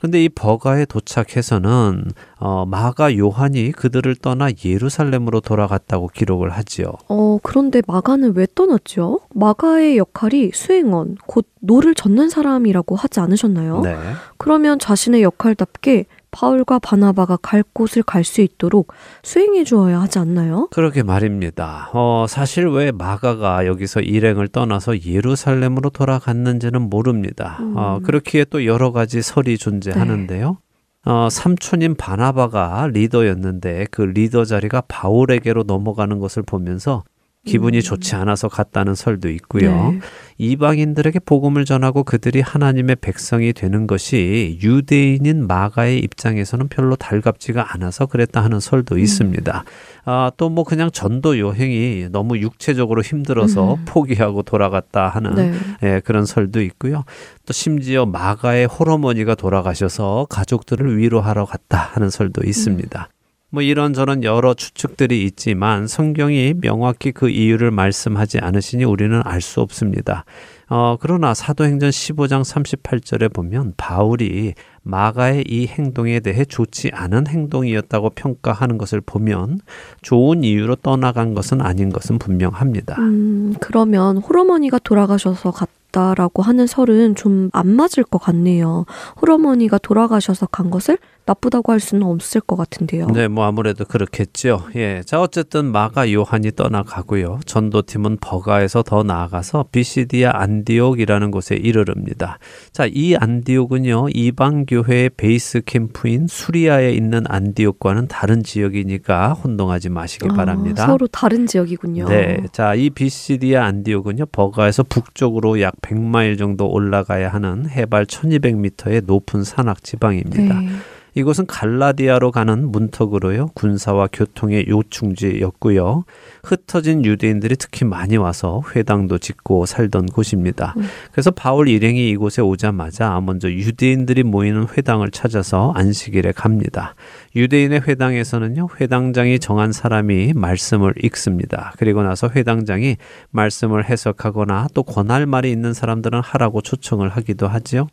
근데 0.00 0.22
이 0.22 0.28
버가에 0.28 0.84
도착해서는 0.84 2.04
어, 2.38 2.64
마가 2.66 3.16
요한이 3.16 3.72
그들을 3.72 4.14
떠나 4.16 4.48
예루살렘으로 4.64 5.40
돌아갔다고 5.40 6.08
기록을 6.08 6.50
하지요. 6.50 6.92
어 7.08 7.38
그런데 7.42 7.82
마가는 7.86 8.34
왜 8.36 8.46
떠났죠? 8.54 9.20
마가의 9.34 9.98
역할이 9.98 10.52
수행원 10.54 11.16
곧 11.26 11.46
노를 11.60 11.94
젓는 11.94 12.28
사람이라고 12.28 12.94
하지 12.94 13.20
않으셨나요? 13.20 13.80
네. 13.80 13.96
그러면 14.36 14.78
자신의 14.78 15.22
역할답게 15.22 16.06
바울과 16.30 16.78
바나바가 16.80 17.36
갈 17.38 17.62
곳을 17.72 18.02
갈 18.02 18.24
수 18.24 18.40
있도록 18.42 18.92
수행해 19.22 19.64
주어야 19.64 20.00
하지 20.02 20.18
않나요? 20.18 20.68
그러게 20.70 21.02
말입니다. 21.02 21.90
어, 21.94 22.26
사실 22.28 22.66
왜 22.68 22.92
마가가 22.92 23.66
여기서 23.66 24.00
일행을 24.00 24.48
떠나서 24.48 25.02
예루살렘으로 25.04 25.90
돌아갔는지는 25.90 26.82
모릅니다. 26.82 27.58
어, 27.74 28.00
그렇기에 28.02 28.44
또 28.50 28.66
여러 28.66 28.92
가지 28.92 29.22
설이 29.22 29.56
존재하는데요. 29.58 30.58
어, 31.06 31.28
삼촌인 31.30 31.94
바나바가 31.94 32.88
리더였는데 32.92 33.86
그 33.90 34.02
리더 34.02 34.44
자리가 34.44 34.82
바울에게로 34.88 35.62
넘어가는 35.62 36.18
것을 36.18 36.42
보면서 36.42 37.02
기분이 37.48 37.82
좋지 37.82 38.14
않아서 38.16 38.48
갔다는 38.48 38.94
설도 38.94 39.30
있고요. 39.30 39.92
네. 39.92 40.00
이방인들에게 40.36 41.20
복음을 41.20 41.64
전하고 41.64 42.04
그들이 42.04 42.40
하나님의 42.40 42.96
백성이 43.00 43.52
되는 43.52 43.86
것이 43.86 44.58
유대인인 44.62 45.46
마가의 45.46 45.98
입장에서는 46.00 46.68
별로 46.68 46.94
달갑지가 46.94 47.74
않아서 47.74 48.06
그랬다 48.06 48.42
하는 48.44 48.60
설도 48.60 48.98
있습니다. 48.98 49.64
아, 50.04 50.30
또 50.36 50.48
뭐 50.48 50.64
그냥 50.64 50.90
전도 50.90 51.38
여행이 51.38 52.08
너무 52.10 52.38
육체적으로 52.38 53.02
힘들어서 53.02 53.74
음. 53.74 53.84
포기하고 53.84 54.42
돌아갔다 54.42 55.08
하는 55.08 55.34
네. 55.34 55.52
예, 55.82 56.00
그런 56.04 56.26
설도 56.26 56.62
있고요. 56.62 57.04
또 57.46 57.52
심지어 57.52 58.06
마가의 58.06 58.66
홀어머니가 58.66 59.34
돌아가셔서 59.34 60.26
가족들을 60.30 60.98
위로하러 60.98 61.44
갔다 61.44 61.78
하는 61.78 62.10
설도 62.10 62.42
있습니다. 62.44 63.08
뭐 63.50 63.62
이런저런 63.62 64.24
여러 64.24 64.52
추측들이 64.52 65.24
있지만 65.24 65.86
성경이 65.86 66.54
명확히 66.60 67.12
그 67.12 67.30
이유를 67.30 67.70
말씀하지 67.70 68.38
않으시니 68.40 68.84
우리는 68.84 69.20
알 69.24 69.40
수 69.40 69.60
없습니다. 69.60 70.24
어, 70.68 70.98
그러나 71.00 71.32
사도행전 71.32 71.88
15장 71.88 72.42
38절에 72.42 73.32
보면 73.32 73.72
바울이 73.78 74.52
마가의 74.82 75.44
이 75.48 75.66
행동에 75.66 76.20
대해 76.20 76.44
좋지 76.44 76.90
않은 76.92 77.26
행동이었다고 77.26 78.10
평가하는 78.10 78.76
것을 78.76 79.00
보면 79.00 79.60
좋은 80.02 80.44
이유로 80.44 80.76
떠나간 80.76 81.32
것은 81.32 81.62
아닌 81.62 81.88
것은 81.90 82.18
분명합니다. 82.18 82.96
음, 82.98 83.54
그러면 83.60 84.18
홀어머니가 84.18 84.80
돌아가셔서 84.80 85.52
갔다라고 85.52 86.42
하는 86.42 86.66
설은 86.66 87.14
좀 87.14 87.48
안 87.52 87.68
맞을 87.68 88.04
것 88.04 88.18
같네요. 88.18 88.84
홀어머니가 89.22 89.78
돌아가셔서 89.78 90.46
간 90.46 90.70
것을 90.70 90.98
나쁘다고 91.28 91.72
할 91.72 91.80
수는 91.80 92.04
없을 92.04 92.40
것 92.40 92.56
같은데요. 92.56 93.08
네, 93.08 93.28
뭐 93.28 93.44
아무래도 93.44 93.84
그렇겠죠. 93.84 94.64
예. 94.76 95.02
자, 95.04 95.20
어쨌든 95.20 95.66
마가 95.66 96.10
요한이 96.10 96.52
떠나가고요. 96.56 97.40
전도팀은 97.44 98.16
버가에서 98.20 98.82
더 98.82 99.02
나아가서 99.02 99.66
비시디아 99.70 100.32
안디옥이라는 100.34 101.30
곳에 101.30 101.54
이르릅니다. 101.54 102.38
자, 102.72 102.86
이 102.90 103.14
안디옥은요, 103.14 104.08
이방 104.14 104.64
교회의 104.64 105.10
베이스 105.18 105.60
캠프인 105.66 106.26
수리아에 106.26 106.92
있는 106.92 107.24
안디옥과는 107.28 108.08
다른 108.08 108.42
지역이니까 108.42 109.34
혼동하지 109.34 109.90
마시기 109.90 110.28
아, 110.30 110.34
바랍니다. 110.34 110.86
서로 110.86 111.06
다른 111.08 111.46
지역이군요. 111.46 112.08
네. 112.08 112.38
자, 112.52 112.74
이 112.74 112.88
비시디아 112.88 113.66
안디옥은요, 113.66 114.26
버가에서 114.32 114.82
북쪽으로 114.82 115.60
약 115.60 115.74
100마일 115.82 116.38
정도 116.38 116.70
올라가야 116.70 117.28
하는 117.28 117.68
해발 117.68 118.06
1200m의 118.06 119.04
높은 119.04 119.44
산악 119.44 119.84
지방입니다. 119.84 120.60
네. 120.60 120.68
이곳은 121.14 121.46
갈라디아로 121.46 122.30
가는 122.30 122.70
문턱으로요 122.70 123.48
군사와 123.54 124.08
교통의 124.12 124.66
요충지였고요 124.68 126.04
흩어진 126.44 127.04
유대인들이 127.04 127.56
특히 127.56 127.84
많이 127.84 128.16
와서 128.16 128.62
회당도 128.74 129.18
짓고 129.18 129.66
살던 129.66 130.06
곳입니다. 130.06 130.74
그래서 131.12 131.30
바울 131.30 131.68
일행이 131.68 132.08
이곳에 132.10 132.42
오자마자 132.42 133.20
먼저 133.20 133.50
유대인들이 133.50 134.22
모이는 134.22 134.66
회당을 134.76 135.10
찾아서 135.10 135.72
안식일에 135.74 136.32
갑니다. 136.32 136.94
유대인의 137.36 137.82
회당에서는요 137.86 138.68
회당장이 138.80 139.38
정한 139.38 139.72
사람이 139.72 140.32
말씀을 140.34 140.94
읽습니다. 141.04 141.72
그리고 141.78 142.02
나서 142.02 142.28
회당장이 142.34 142.96
말씀을 143.30 143.88
해석하거나 143.88 144.68
또 144.74 144.82
권할 144.82 145.26
말이 145.26 145.50
있는 145.50 145.72
사람들은 145.72 146.20
하라고 146.20 146.60
초청을 146.60 147.08
하기도 147.08 147.48
하지요. 147.48 147.88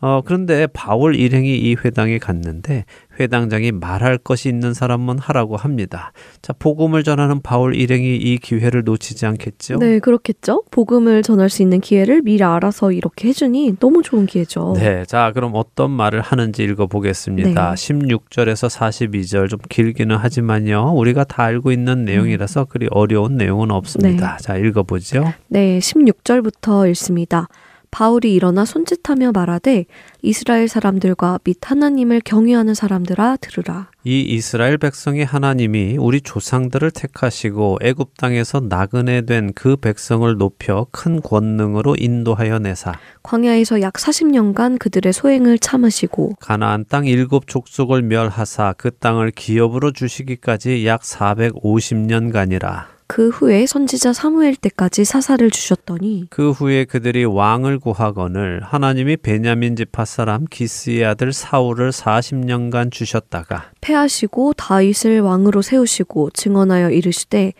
어, 0.00 0.22
그런데 0.24 0.66
바울 0.66 1.14
일행이 1.14 1.56
이 1.58 1.76
회당에 1.84 2.18
갔는데 2.18 2.84
회당장이 3.18 3.72
말할 3.72 4.16
것이 4.16 4.48
있는 4.48 4.72
사람은 4.72 5.18
하라고 5.18 5.56
합니다. 5.56 6.12
자, 6.40 6.54
복음을 6.58 7.04
전하는 7.04 7.42
바울 7.42 7.74
일행이 7.74 8.16
이 8.16 8.38
기회를 8.38 8.84
놓치지 8.84 9.26
않겠죠? 9.26 9.78
네, 9.78 9.98
그렇겠죠. 9.98 10.62
복음을 10.70 11.22
전할 11.22 11.50
수 11.50 11.60
있는 11.62 11.80
기회를 11.80 12.22
미리 12.22 12.42
알아서 12.42 12.92
이렇게 12.92 13.28
해주니 13.28 13.76
너무 13.78 14.02
좋은 14.02 14.24
기회죠. 14.24 14.74
네, 14.76 15.04
자, 15.04 15.32
그럼 15.34 15.52
어떤 15.54 15.90
말을 15.90 16.22
하는지 16.22 16.62
읽어보겠습니다. 16.62 17.70
네. 17.70 17.74
16절에서 17.74 18.70
42절 18.70 19.50
좀 19.50 19.58
길기는 19.68 20.16
하지만요. 20.16 20.94
우리가 20.94 21.24
다 21.24 21.42
알고 21.42 21.72
있는 21.72 22.06
내용이라서 22.06 22.64
그리 22.64 22.88
어려운 22.90 23.36
내용은 23.36 23.70
없습니다. 23.70 24.38
자, 24.38 24.56
읽어보죠. 24.56 25.24
네, 25.48 25.78
16절부터 25.78 26.88
읽습니다. 26.90 27.48
바울이 27.90 28.34
일어나 28.34 28.64
손짓하며 28.64 29.32
말하되 29.32 29.86
이스라엘 30.22 30.68
사람들과 30.68 31.40
및 31.44 31.58
하나님을 31.62 32.20
경외하는 32.24 32.74
사람들아 32.74 33.36
들으라. 33.40 33.88
이 34.04 34.20
이스라엘 34.22 34.78
백성의 34.78 35.24
하나님이 35.26 35.96
우리 35.98 36.20
조상들을 36.22 36.90
택하시고 36.90 37.78
애굽 37.82 38.16
땅에서 38.16 38.60
나그네 38.60 39.22
된 39.22 39.50
그 39.54 39.76
백성을 39.76 40.36
높여 40.38 40.86
큰 40.90 41.20
권능으로 41.20 41.96
인도하여 41.98 42.60
내사 42.60 42.94
광야에서 43.22 43.80
약 43.82 43.94
40년간 43.94 44.78
그들의 44.78 45.12
소행을 45.12 45.58
참으시고 45.58 46.36
가나안 46.40 46.84
땅 46.88 47.04
일곱 47.06 47.46
족속을 47.46 48.02
멸하사 48.02 48.74
그 48.78 48.90
땅을 48.90 49.32
기업으로 49.32 49.92
주시기까지 49.92 50.86
약 50.86 51.02
450년간이라 51.02 52.84
그 53.10 53.28
후에 53.30 53.66
선지자 53.66 54.12
사무엘 54.12 54.54
때까지 54.54 55.04
사사를 55.04 55.50
주셨더니 55.50 56.26
그 56.30 56.52
후에 56.52 56.84
그들이 56.84 57.24
왕을 57.24 57.80
구하거늘 57.80 58.62
하나님이 58.62 59.16
베냐민 59.16 59.74
지파 59.74 60.04
사람 60.04 60.46
기스의 60.48 61.04
아들 61.04 61.32
사울을 61.32 61.90
40년간 61.90 62.92
주셨다가 62.92 63.72
패하시고 63.80 64.52
다윗을 64.52 65.22
왕으로 65.22 65.60
세우시고 65.60 66.30
증언하여 66.34 66.90
이르시되 66.90 67.52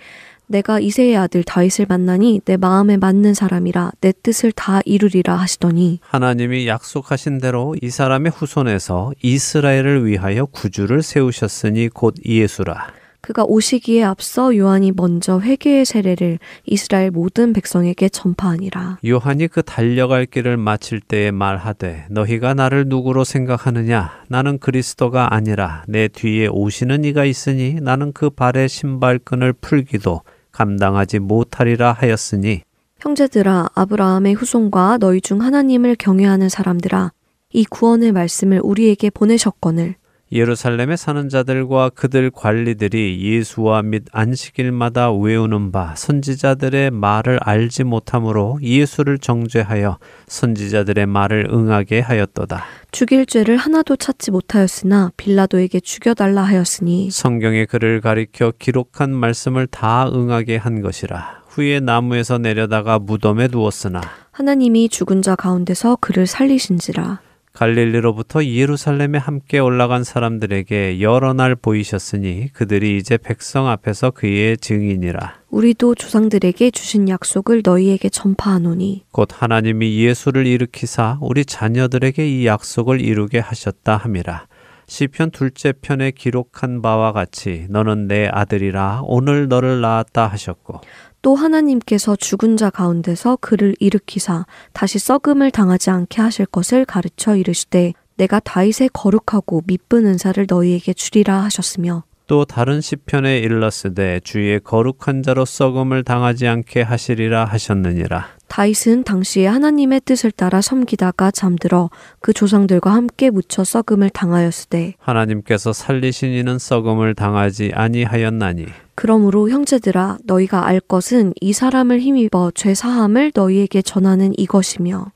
내가 0.46 0.78
이세의 0.78 1.16
아들 1.16 1.42
다윗을 1.42 1.86
만나니 1.88 2.42
내 2.44 2.57
마음에 2.57 2.96
맞는 2.96 3.34
사람이라 3.34 3.90
내 4.01 4.12
뜻을 4.12 4.53
다 4.53 4.80
이루리라 4.84 5.34
하시더니 5.34 5.98
하나님이 6.03 6.68
약속하신 6.68 7.38
대로 7.38 7.74
이 7.82 7.90
사람의 7.90 8.30
후손에서 8.30 9.14
이스라엘을 9.20 10.07
위하여 10.07 10.46
구주를 10.46 11.03
세우셨으니 11.03 11.88
곧 11.88 12.14
예수라 12.24 12.99
그가 13.20 13.44
오시기에 13.44 14.02
앞서 14.02 14.56
요한이 14.56 14.92
먼저 14.92 15.40
회개의 15.40 15.84
세례를 15.84 16.38
이스라엘 16.64 17.10
모든 17.10 17.52
백성에게 17.52 18.08
전파하니라. 18.08 18.98
요한이 19.06 19.48
그 19.48 19.62
달려갈 19.62 20.26
길을 20.26 20.56
마칠 20.56 21.00
때에 21.00 21.30
말하되 21.30 22.06
너희가 22.10 22.54
나를 22.54 22.86
누구로 22.88 23.24
생각하느냐 23.24 24.24
나는 24.28 24.58
그리스도가 24.58 25.34
아니라 25.34 25.84
내 25.86 26.08
뒤에 26.08 26.46
오시는 26.46 27.04
이가 27.04 27.24
있으니 27.24 27.74
나는 27.80 28.12
그 28.12 28.30
발의 28.30 28.68
신발끈을 28.68 29.52
풀기도 29.54 30.22
감당하지 30.52 31.18
못하리라 31.18 31.92
하였으니 31.92 32.62
형제들아 32.98 33.68
아브라함의 33.74 34.34
후손과 34.34 34.98
너희 34.98 35.20
중 35.20 35.40
하나님을 35.40 35.96
경외하는 35.96 36.48
사람들아 36.48 37.12
이 37.52 37.64
구원의 37.64 38.12
말씀을 38.12 38.60
우리에게 38.62 39.10
보내셨거늘 39.10 39.96
예루살렘에 40.32 40.96
사는 40.96 41.28
자들과 41.28 41.90
그들 41.90 42.30
관리들이 42.30 43.20
예수와 43.20 43.82
및 43.82 44.04
안식일마다 44.12 45.12
외우는 45.12 45.72
바 45.72 45.94
선지자들의 45.96 46.92
말을 46.92 47.40
알지 47.42 47.84
못함으로 47.84 48.58
예수를 48.62 49.18
정죄하여 49.18 49.98
선지자들의 50.28 51.06
말을 51.06 51.48
응하게 51.50 52.00
하였도다. 52.00 52.64
죽일 52.92 53.26
죄를 53.26 53.56
하나도 53.56 53.96
찾지 53.96 54.30
못하였으나 54.30 55.10
빌라도에게 55.16 55.80
죽여달라 55.80 56.42
하였으니 56.42 57.10
성경에 57.10 57.64
그를 57.64 58.00
가리켜 58.00 58.52
기록한 58.58 59.12
말씀을 59.12 59.66
다 59.66 60.08
응하게 60.08 60.56
한 60.56 60.80
것이라. 60.80 61.40
후에 61.50 61.80
나무에서 61.80 62.38
내려다가 62.38 62.98
무덤에 62.98 63.48
두었으나 63.48 64.00
하나님이 64.30 64.88
죽은 64.88 65.20
자 65.20 65.34
가운데서 65.34 65.98
그를 66.00 66.26
살리신지라 66.26 67.20
갈릴리로부터 67.53 68.44
예루살렘에 68.44 69.18
함께 69.18 69.59
올라간 69.59 70.05
사람들에게 70.05 71.01
여러 71.01 71.32
날 71.32 71.55
보이셨으니 71.55 72.53
그들이 72.53 72.96
이제 72.96 73.16
백성 73.16 73.68
앞에서 73.68 74.11
그의 74.12 74.57
증인이라. 74.57 75.40
우리도 75.51 75.96
조상들에게 75.96 76.70
주신 76.70 77.09
약속을 77.09 77.62
너희에게 77.64 78.09
전파하노니 78.09 79.05
곧 79.11 79.28
하나님이 79.32 79.98
예수를 79.98 80.46
일으키사 80.46 81.18
우리 81.20 81.44
자녀들에게 81.44 82.26
이 82.28 82.46
약속을 82.46 83.01
이루게 83.01 83.40
하셨다 83.40 83.96
함이라. 83.96 84.46
시편 84.86 85.30
둘째 85.30 85.72
편에 85.72 86.11
기록한 86.11 86.82
바와 86.82 87.12
같이 87.12 87.66
너는 87.70 88.09
내 88.09 88.26
아들이라 88.26 89.03
오늘 89.05 89.46
너를 89.46 89.80
낳았다 89.80 90.26
하셨고 90.26 90.80
또 91.22 91.36
하나님께서 91.36 92.16
죽은 92.16 92.56
자 92.56 92.70
가운데서 92.70 93.38
그를 93.40 93.74
일으키사 93.78 94.46
다시 94.72 94.98
썩음을 94.98 95.50
당하지 95.50 95.90
않게 95.90 96.22
하실 96.22 96.46
것을 96.46 96.84
가르쳐 96.84 97.36
이르시되 97.36 97.92
내가 98.16 98.40
다윗의 98.40 98.90
거룩하고 98.92 99.62
미쁜 99.66 100.06
은사를 100.06 100.44
너희에게 100.48 100.92
주리라 100.92 101.42
하셨으며 101.44 102.04
또 102.30 102.44
다른 102.44 102.80
시편에 102.80 103.38
일렀으되 103.38 104.20
주의 104.22 104.60
거룩한 104.60 105.24
자로 105.24 105.44
썩음을 105.44 106.04
당하지 106.04 106.46
않게 106.46 106.82
하시리라 106.82 107.44
하셨느니라. 107.44 108.28
다윗은 108.46 109.02
당시에 109.02 109.48
하나님의 109.48 110.02
뜻을 110.04 110.30
따라 110.30 110.60
섬기다가 110.60 111.32
잠들어 111.32 111.90
그 112.20 112.32
조상들과 112.32 112.92
함께 112.92 113.30
묻혀 113.30 113.64
썩음을 113.64 114.10
당하였으되 114.10 114.94
하나님께서 114.98 115.72
살리신 115.72 116.30
이는 116.30 116.60
썩음을 116.60 117.16
당하지 117.16 117.72
아니하였나니 117.74 118.66
그러므로 119.01 119.48
형제들아 119.48 120.18
너희가 120.24 120.66
알 120.66 120.78
것은 120.78 121.32
이 121.40 121.55
사람을 121.55 122.01
힘입어 122.01 122.53
죄 122.55 122.74
사함을 122.74 123.32
너희에게 123.34 123.80
전하는 123.80 124.34
이것이며 124.36 125.07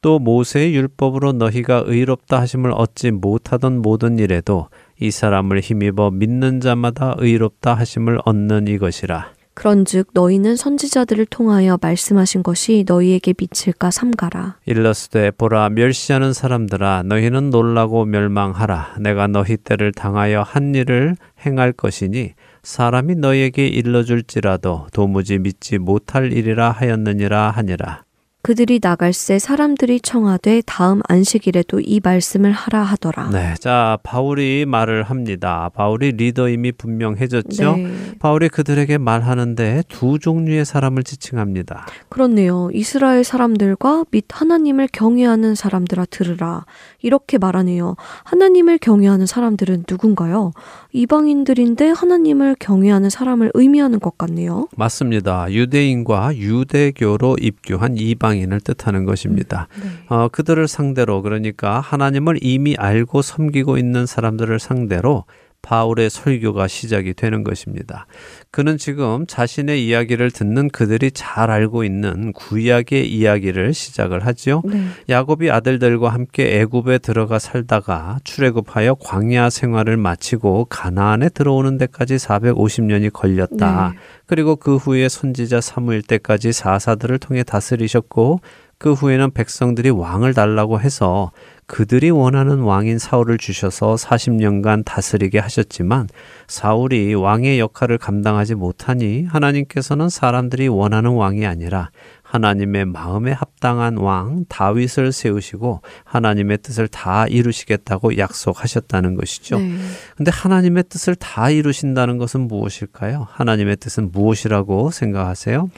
또 0.00 0.18
모세의 0.18 0.74
율법으로 0.74 1.32
너희가 1.32 1.84
의롭다 1.84 2.40
하심을 2.40 2.72
얻지 2.72 3.10
못하던 3.10 3.82
모든 3.82 4.18
일에도 4.18 4.68
이 4.98 5.10
사람을 5.10 5.60
힘입어 5.60 6.10
믿는 6.10 6.60
자마다 6.60 7.16
의롭다 7.18 7.74
하심을 7.74 8.20
얻는 8.24 8.66
이것이라. 8.66 9.34
그런즉 9.52 10.08
너희는 10.14 10.56
선지자들을 10.56 11.26
통하여 11.26 11.78
말씀하신 11.80 12.42
것이 12.42 12.84
너희에게 12.88 13.34
미칠까 13.38 13.90
삼가라 13.90 14.56
일러스되 14.66 15.30
보라 15.30 15.68
멸시하는 15.68 16.32
사람들아 16.32 17.04
너희는 17.04 17.50
놀라고 17.50 18.04
멸망하라 18.04 18.96
내가 19.00 19.28
너희 19.28 19.56
때를 19.56 19.92
당하여 19.92 20.42
한 20.42 20.74
일을 20.74 21.16
행할 21.46 21.72
것이니 21.72 22.32
사람이 22.64 23.16
너희에게 23.16 23.66
일러줄지라도 23.68 24.86
도무지 24.90 25.38
믿지 25.38 25.76
못할 25.76 26.32
일이라 26.32 26.70
하였느니라 26.70 27.50
하니라 27.50 28.04
그들이 28.44 28.78
나갈새 28.82 29.38
사람들이 29.38 30.00
청하되 30.00 30.60
다음 30.66 31.00
안식일에도 31.08 31.80
이 31.80 31.98
말씀을 32.04 32.52
하라 32.52 32.82
하더라 32.82 33.30
네, 33.30 33.54
자 33.58 33.98
바울이 34.02 34.66
말을 34.66 35.04
합니다. 35.04 35.70
바울이 35.74 36.12
리더임이 36.12 36.72
분명해졌죠. 36.72 37.76
네. 37.76 37.90
바울이 38.18 38.50
그들에게 38.50 38.98
말하는데 38.98 39.84
두 39.88 40.18
종류의 40.18 40.66
사람을 40.66 41.04
지칭합니다. 41.04 41.86
그렇네요. 42.10 42.68
이스라엘 42.74 43.24
사람들과 43.24 44.04
및 44.10 44.26
하나님을 44.28 44.88
경외하는 44.92 45.54
사람들아 45.54 46.04
들으라. 46.10 46.66
이렇게 47.00 47.38
말하네요. 47.38 47.96
하나님을 48.24 48.76
경외하는 48.76 49.24
사람들은 49.24 49.84
누군가요? 49.88 50.52
이방인들인데 50.92 51.88
하나님을 51.88 52.56
경외하는 52.58 53.08
사람을 53.08 53.52
의미하는 53.54 54.00
것 54.00 54.18
같네요. 54.18 54.68
맞습니다. 54.76 55.50
유대인과 55.50 56.36
유대교로 56.36 57.38
입교한 57.40 57.96
이방 57.96 58.33
인을 58.38 58.60
뜻하는 58.60 59.04
것입니다. 59.04 59.68
네. 59.80 59.88
어, 60.08 60.28
그들을 60.28 60.66
상대로 60.68 61.22
그러니까 61.22 61.80
하나님을 61.80 62.38
이미 62.42 62.76
알고 62.76 63.22
섬기고 63.22 63.78
있는 63.78 64.06
사람들을 64.06 64.58
상대로 64.58 65.24
바울의 65.64 66.10
설교가 66.10 66.68
시작이 66.68 67.14
되는 67.14 67.42
것입니다. 67.42 68.06
그는 68.50 68.76
지금 68.76 69.26
자신의 69.26 69.86
이야기를 69.86 70.30
듣는 70.30 70.68
그들이 70.68 71.10
잘 71.10 71.50
알고 71.50 71.84
있는 71.84 72.32
구약의 72.34 73.10
이야기를 73.10 73.72
시작을 73.72 74.26
하지요. 74.26 74.60
네. 74.66 74.84
야곱이 75.08 75.50
아들들과 75.50 76.10
함께 76.10 76.60
애굽에 76.60 76.98
들어가 76.98 77.38
살다가 77.38 78.18
출애굽하여 78.24 78.96
광야 79.00 79.48
생활을 79.48 79.96
마치고 79.96 80.66
가나안에 80.66 81.30
들어오는 81.30 81.78
데까지 81.78 82.16
450년이 82.16 83.10
걸렸다. 83.12 83.92
네. 83.94 83.98
그리고 84.26 84.56
그 84.56 84.76
후에 84.76 85.08
선지자 85.08 85.62
사무엘 85.62 86.02
때까지 86.02 86.52
사사들을 86.52 87.18
통해 87.18 87.42
다스리셨고 87.42 88.40
그 88.84 88.92
후에는 88.92 89.30
백성들이 89.30 89.88
왕을 89.88 90.34
달라고 90.34 90.78
해서 90.78 91.30
그들이 91.64 92.10
원하는 92.10 92.58
왕인 92.58 92.98
사울을 92.98 93.38
주셔서 93.38 93.94
40년간 93.94 94.84
다스리게 94.84 95.38
하셨지만 95.38 96.06
사울이 96.48 97.14
왕의 97.14 97.60
역할을 97.60 97.96
감당하지 97.96 98.56
못하니 98.56 99.24
하나님께서는 99.24 100.10
사람들이 100.10 100.68
원하는 100.68 101.12
왕이 101.12 101.46
아니라 101.46 101.88
하나님의 102.24 102.84
마음에 102.84 103.32
합당한 103.32 103.96
왕 103.96 104.44
다윗을 104.50 105.12
세우시고 105.12 105.80
하나님의 106.04 106.58
뜻을 106.58 106.86
다 106.86 107.26
이루시겠다고 107.26 108.18
약속하셨다는 108.18 109.14
것이죠. 109.14 109.60
네. 109.60 109.78
근데 110.14 110.30
하나님의 110.30 110.84
뜻을 110.90 111.14
다 111.14 111.48
이루신다는 111.48 112.18
것은 112.18 112.48
무엇일까요? 112.48 113.28
하나님의 113.30 113.76
뜻은 113.78 114.10
무엇이라고 114.12 114.90
생각하세요? 114.90 115.70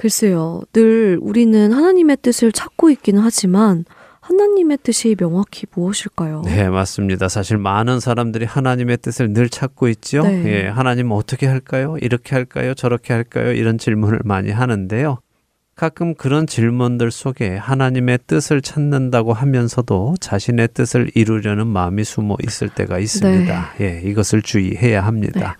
글쎄요. 0.00 0.62
늘 0.72 1.18
우리는 1.20 1.72
하나님의 1.72 2.16
뜻을 2.22 2.52
찾고 2.52 2.88
있기는 2.88 3.20
하지만 3.20 3.84
하나님의 4.20 4.78
뜻이 4.82 5.14
명확히 5.14 5.66
무엇일까요? 5.74 6.42
네, 6.46 6.70
맞습니다. 6.70 7.28
사실 7.28 7.58
많은 7.58 8.00
사람들이 8.00 8.46
하나님의 8.46 8.96
뜻을 8.98 9.34
늘 9.34 9.50
찾고 9.50 9.88
있죠. 9.88 10.22
네. 10.22 10.44
예, 10.46 10.68
하나님 10.68 11.10
어떻게 11.10 11.46
할까요? 11.46 11.96
이렇게 12.00 12.34
할까요? 12.34 12.72
저렇게 12.72 13.12
할까요? 13.12 13.52
이런 13.52 13.76
질문을 13.76 14.20
많이 14.24 14.50
하는데요. 14.50 15.18
가끔 15.74 16.14
그런 16.14 16.46
질문들 16.46 17.10
속에 17.10 17.56
하나님의 17.56 18.20
뜻을 18.26 18.62
찾는다고 18.62 19.34
하면서도 19.34 20.16
자신의 20.20 20.68
뜻을 20.72 21.10
이루려는 21.14 21.66
마음이 21.66 22.04
숨어 22.04 22.36
있을 22.42 22.70
때가 22.70 22.98
있습니다. 22.98 23.74
예, 23.80 24.00
이것을 24.04 24.40
주의해야 24.40 25.04
합니다. 25.04 25.58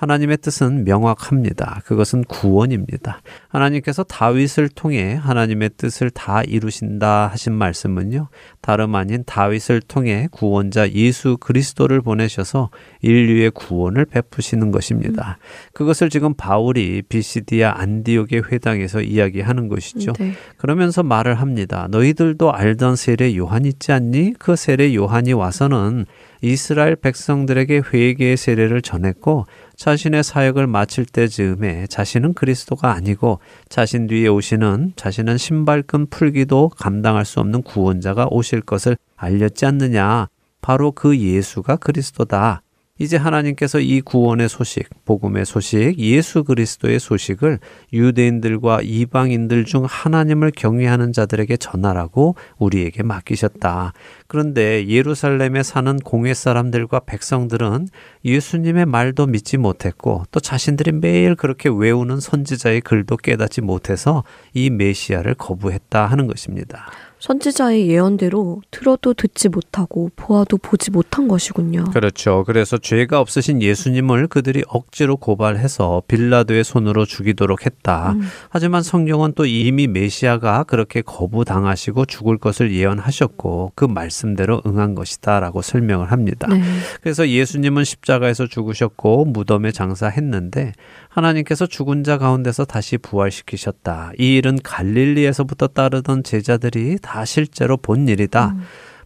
하나님의 0.00 0.38
뜻은 0.38 0.84
명확합니다. 0.84 1.82
그것은 1.84 2.24
구원입니다. 2.24 3.20
하나님께서 3.48 4.02
다윗을 4.02 4.70
통해 4.70 5.12
하나님의 5.12 5.72
뜻을 5.76 6.08
다 6.08 6.42
이루신다 6.42 7.26
하신 7.26 7.52
말씀은요. 7.52 8.28
다름 8.62 8.94
아닌 8.94 9.24
다윗을 9.26 9.82
통해 9.82 10.26
구원자 10.30 10.90
예수 10.92 11.36
그리스도를 11.36 12.00
보내셔서 12.00 12.70
인류의 13.02 13.50
구원을 13.50 14.06
베푸시는 14.06 14.70
것입니다. 14.70 15.36
그것을 15.74 16.08
지금 16.08 16.32
바울이 16.32 17.02
비시디아 17.06 17.74
안디옥의 17.76 18.44
회당에서 18.50 19.02
이야기하는 19.02 19.68
것이죠. 19.68 20.14
네. 20.18 20.32
그러면서 20.56 21.02
말을 21.02 21.34
합니다. 21.34 21.88
너희들도 21.90 22.50
알던 22.54 22.96
세례 22.96 23.36
요한 23.36 23.66
있지 23.66 23.92
않니? 23.92 24.34
그 24.38 24.56
세례 24.56 24.94
요한이 24.94 25.34
와서는 25.34 26.06
이스라엘 26.42 26.96
백성들에게 26.96 27.82
회개의 27.92 28.36
세례를 28.38 28.80
전했고 28.80 29.44
자신의 29.80 30.24
사역을 30.24 30.66
마칠 30.66 31.06
때 31.06 31.26
즈음에 31.26 31.86
자신은 31.86 32.34
그리스도가 32.34 32.92
아니고 32.92 33.38
자신 33.70 34.06
뒤에 34.06 34.28
오시는 34.28 34.92
자신은 34.94 35.38
신발끈 35.38 36.08
풀기도 36.10 36.68
감당할 36.76 37.24
수 37.24 37.40
없는 37.40 37.62
구원자가 37.62 38.26
오실 38.30 38.60
것을 38.60 38.98
알렸지 39.16 39.64
않느냐. 39.64 40.28
바로 40.60 40.92
그 40.92 41.18
예수가 41.18 41.76
그리스도다. 41.76 42.60
이제 43.00 43.16
하나님께서 43.16 43.80
이 43.80 44.02
구원의 44.02 44.50
소식, 44.50 44.86
복음의 45.06 45.46
소식, 45.46 45.98
예수 45.98 46.44
그리스도의 46.44 47.00
소식을 47.00 47.58
유대인들과 47.94 48.80
이방인들 48.82 49.64
중 49.64 49.86
하나님을 49.88 50.52
경외하는 50.54 51.14
자들에게 51.14 51.56
전하라고 51.56 52.36
우리에게 52.58 53.02
맡기셨다. 53.02 53.94
그런데 54.26 54.86
예루살렘에 54.86 55.62
사는 55.62 55.96
공회 55.96 56.34
사람들과 56.34 57.00
백성들은 57.00 57.88
예수님의 58.26 58.84
말도 58.84 59.26
믿지 59.28 59.56
못했고 59.56 60.24
또 60.30 60.38
자신들이 60.38 60.92
매일 60.92 61.36
그렇게 61.36 61.70
외우는 61.72 62.20
선지자의 62.20 62.82
글도 62.82 63.16
깨닫지 63.16 63.62
못해서 63.62 64.24
이 64.52 64.68
메시아를 64.68 65.36
거부했다 65.36 66.04
하는 66.04 66.26
것입니다. 66.26 66.90
선지자의 67.20 67.88
예언대로 67.88 68.62
들어도 68.70 69.12
듣지 69.12 69.50
못하고 69.50 70.10
보아도 70.16 70.56
보지 70.56 70.90
못한 70.90 71.28
것이군요. 71.28 71.84
그렇죠. 71.92 72.44
그래서 72.46 72.78
죄가 72.78 73.20
없으신 73.20 73.60
예수님을 73.60 74.26
그들이 74.26 74.64
억지로 74.68 75.16
고발해서 75.16 76.02
빌라도의 76.08 76.64
손으로 76.64 77.04
죽이도록 77.04 77.66
했다. 77.66 78.12
음. 78.12 78.22
하지만 78.48 78.82
성경은 78.82 79.34
또 79.36 79.44
이미 79.44 79.86
메시아가 79.86 80.64
그렇게 80.64 81.02
거부당하시고 81.02 82.06
죽을 82.06 82.38
것을 82.38 82.72
예언하셨고 82.72 83.72
그 83.74 83.84
말씀대로 83.84 84.62
응한 84.66 84.94
것이다라고 84.94 85.60
설명을 85.60 86.10
합니다. 86.10 86.48
네. 86.48 86.62
그래서 87.02 87.28
예수님은 87.28 87.84
십자가에서 87.84 88.46
죽으셨고 88.46 89.26
무덤에 89.26 89.72
장사했는데 89.72 90.72
하나님께서 91.10 91.66
죽은 91.66 92.02
자 92.04 92.16
가운데서 92.16 92.64
다시 92.64 92.96
부활시키셨다. 92.96 94.12
이 94.18 94.36
일은 94.36 94.58
갈릴리에서부터 94.62 95.66
따르던 95.68 96.22
제자들이 96.22 96.98
다 97.10 97.24
실제로 97.24 97.76
본 97.76 98.06
일이다. 98.06 98.54